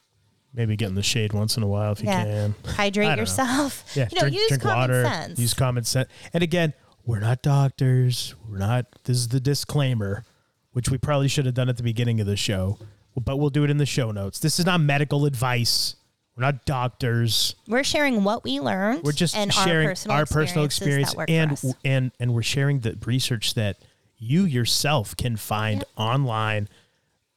[0.56, 2.56] Maybe get in the shade once in a while if you yeah, can.
[2.66, 3.22] Hydrate don't know.
[3.22, 3.84] yourself.
[3.96, 5.04] Yeah, you know, drink, use drink common water.
[5.04, 5.40] sense.
[5.40, 6.10] Use common sense.
[6.32, 6.74] And again,
[7.06, 8.36] we're not doctors.
[8.48, 8.86] We're not.
[9.04, 10.26] This is the disclaimer,
[10.72, 12.78] which we probably should have done at the beginning of the show,
[13.16, 14.40] but we'll do it in the show notes.
[14.40, 15.96] This is not medical advice.
[16.36, 17.56] We're not doctors.
[17.68, 19.04] We're sharing what we learned.
[19.04, 22.98] We're just and sharing our personal our personal experience and and and we're sharing the
[23.06, 23.78] research that
[24.18, 26.70] you yourself can find online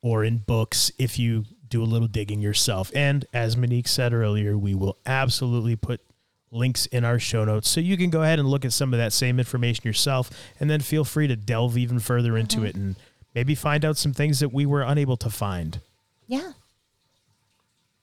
[0.00, 2.90] or in books if you do a little digging yourself.
[2.94, 6.00] And as Monique said earlier, we will absolutely put
[6.56, 8.98] links in our show notes so you can go ahead and look at some of
[8.98, 12.66] that same information yourself and then feel free to delve even further into Mm-hmm.
[12.66, 12.96] it and
[13.34, 15.80] maybe find out some things that we were unable to find.
[16.26, 16.52] yeah,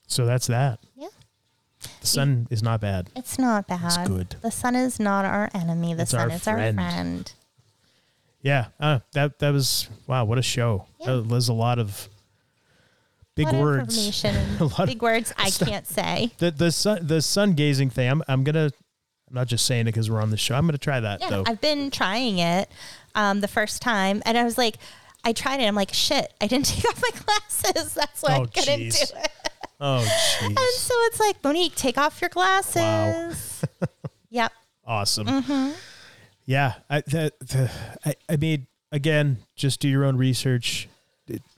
[0.08, 0.80] So that's that.
[0.96, 1.08] yeah.
[2.00, 3.10] The sun is not bad.
[3.16, 3.82] It's not bad.
[3.84, 4.36] It's good.
[4.42, 5.94] The sun is not our enemy.
[5.94, 6.80] The It's sun our is friend.
[6.80, 7.32] our friend.
[8.42, 10.86] Yeah, uh, that that was wow, what a show.
[11.00, 11.08] Yeah.
[11.16, 12.08] That was a lot of
[13.36, 13.98] big lot of words.
[14.08, 15.68] information A lot of big words I stuff.
[15.68, 16.32] can't say.
[16.38, 18.10] The the sun the sun gazing thing.
[18.10, 18.72] I'm I'm gonna.
[19.30, 20.56] I'm not just saying it because we're on the show.
[20.56, 21.44] I'm gonna try that Yeah, though.
[21.48, 22.70] I've been trying it
[23.16, 24.78] um, the first time, and I was like,
[25.24, 25.64] I tried it.
[25.64, 27.94] I'm like, shit, I didn't take off my glasses.
[27.94, 29.10] That's why Oh, I couldn't jeez.
[29.12, 29.32] do it.
[29.80, 30.00] oh
[30.42, 33.64] And so it's like, Monique, take off your glasses.
[33.82, 33.88] Wow.
[34.30, 34.52] yep.
[34.86, 35.26] awesome.
[35.28, 35.72] Mm-hmm.
[36.46, 37.72] Yeah, I the, the
[38.06, 40.90] I, I mean again, just do your own research.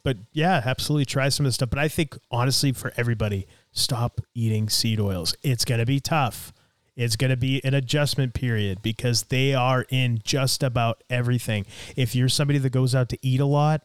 [0.04, 1.70] But yeah, absolutely try some of this stuff.
[1.70, 5.36] But I think honestly, for everybody, stop eating seed oils.
[5.44, 6.54] It's gonna be tough.
[6.96, 11.66] It's going to be an adjustment period because they are in just about everything.
[11.98, 13.82] If you're somebody that goes out to eat a lot,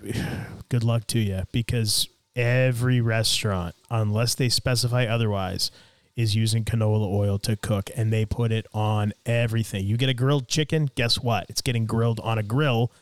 [0.68, 5.70] good luck to you because every restaurant, unless they specify otherwise,
[6.14, 9.84] is using canola oil to cook and they put it on everything.
[9.84, 11.46] You get a grilled chicken, guess what?
[11.48, 12.92] It's getting grilled on a grill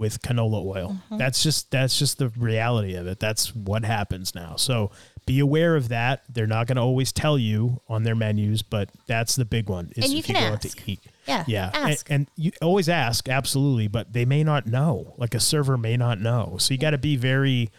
[0.00, 0.96] with canola oil.
[1.10, 3.20] That's just that's just the reality of it.
[3.20, 4.56] That's what happens now.
[4.56, 4.90] So
[5.26, 6.22] be aware of that.
[6.28, 9.92] They're not going to always tell you on their menus, but that's the big one.
[9.94, 10.76] Is And you if can you go out ask.
[10.78, 11.00] to eat.
[11.28, 11.70] Yeah, Yeah.
[11.74, 12.02] And-.
[12.08, 15.14] And, you always ask, absolutely, but they may not know.
[15.18, 16.56] Like a server may not know.
[16.58, 17.70] So you got to be very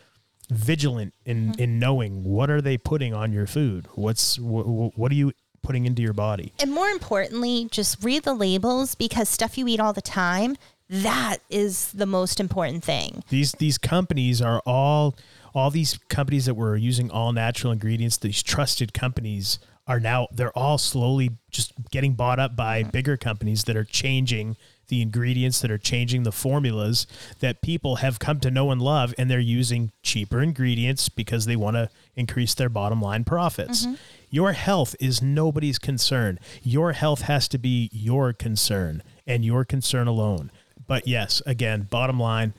[0.49, 1.61] vigilant in Mm-hmm.
[1.61, 3.88] in knowing what are they putting on your food?
[3.95, 5.31] What's wh- wh- what are you
[5.64, 6.53] putting into your body?
[6.60, 10.57] And more importantly, just read the labels because stuff you eat all the time,
[10.91, 13.23] that is the most important thing.
[13.30, 15.15] These these companies are all
[15.53, 18.18] all these companies that were using all natural ingredients.
[18.18, 22.91] These trusted companies are now they're all slowly just getting bought up by mm-hmm.
[22.91, 24.57] bigger companies that are changing
[24.91, 27.07] the ingredients that are changing the formulas
[27.39, 31.55] that people have come to know and love, and they're using cheaper ingredients because they
[31.55, 33.85] want to increase their bottom line profits.
[33.85, 33.95] Mm-hmm.
[34.30, 36.39] Your health is nobody's concern.
[36.61, 40.51] Your health has to be your concern and your concern alone.
[40.91, 42.53] But yes, again, bottom line,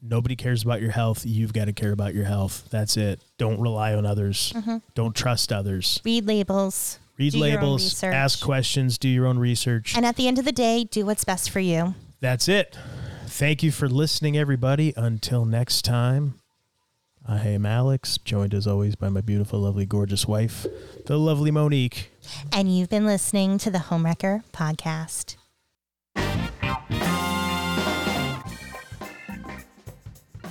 [0.00, 1.26] nobody cares about your health.
[1.26, 2.68] You've got to care about your health.
[2.70, 3.20] That's it.
[3.36, 4.52] Don't rely on others.
[4.54, 4.76] Mm-hmm.
[4.94, 6.00] Don't trust others.
[6.04, 7.00] Read labels.
[7.18, 9.96] Read do labels, ask questions, do your own research.
[9.96, 11.96] And at the end of the day, do what's best for you.
[12.20, 12.78] That's it.
[13.26, 14.94] Thank you for listening, everybody.
[14.96, 16.38] Until next time,
[17.26, 20.64] I am Alex, joined as always by my beautiful, lovely, gorgeous wife,
[21.06, 22.12] the lovely Monique.
[22.52, 25.37] And you've been listening to the Homewrecker Podcast.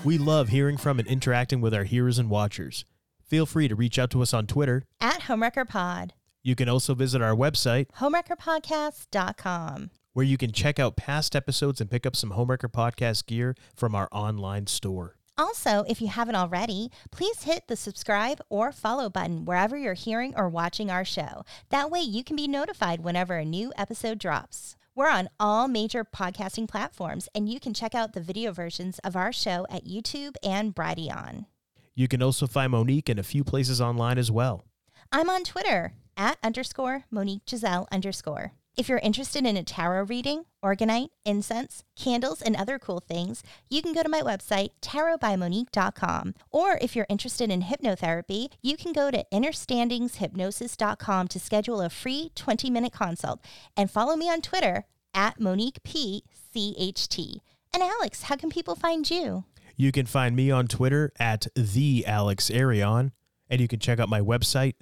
[0.03, 2.85] We love hearing from and interacting with our hearers and watchers.
[3.25, 4.83] Feel free to reach out to us on Twitter.
[5.01, 6.13] At Homewrecker Pod,
[6.43, 9.89] You can also visit our website homewreckerpodcast.com.
[10.13, 13.95] where you can check out past episodes and pick up some Homewrecker Podcast gear from
[13.95, 15.15] our online store.
[15.37, 20.33] Also, if you haven't already, please hit the subscribe or follow button wherever you're hearing
[20.37, 21.43] or watching our show.
[21.69, 24.76] That way you can be notified whenever a new episode drops.
[24.97, 29.15] We're on all major podcasting platforms, and you can check out the video versions of
[29.15, 31.45] our show at YouTube and Brighteon.
[31.93, 34.65] You can also find Monique in a few places online as well.
[35.11, 38.53] I'm on Twitter at underscore Monique Giselle underscore.
[38.77, 43.41] If you're interested in a tarot reading, orgonite, incense, candles, and other cool things,
[43.71, 46.35] you can go to my website, tarotbymonique.com.
[46.51, 52.31] Or if you're interested in hypnotherapy, you can go to innerstandingshypnosis.com to schedule a free
[52.35, 53.43] 20 minute consult
[53.75, 56.23] and follow me on Twitter at Monique P.
[56.55, 57.37] CHT.
[57.73, 59.45] And Alex, how can people find you?
[59.75, 63.11] You can find me on Twitter at the Alex and
[63.49, 64.75] you can check out my website,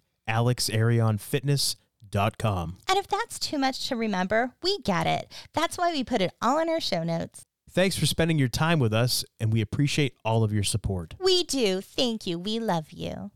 [2.89, 5.31] And if that's too much to remember, we get it.
[5.53, 7.43] That's why we put it all in our show notes.
[7.69, 11.13] Thanks for spending your time with us, and we appreciate all of your support.
[11.19, 11.81] We do.
[11.81, 12.39] Thank you.
[12.39, 13.31] We love you.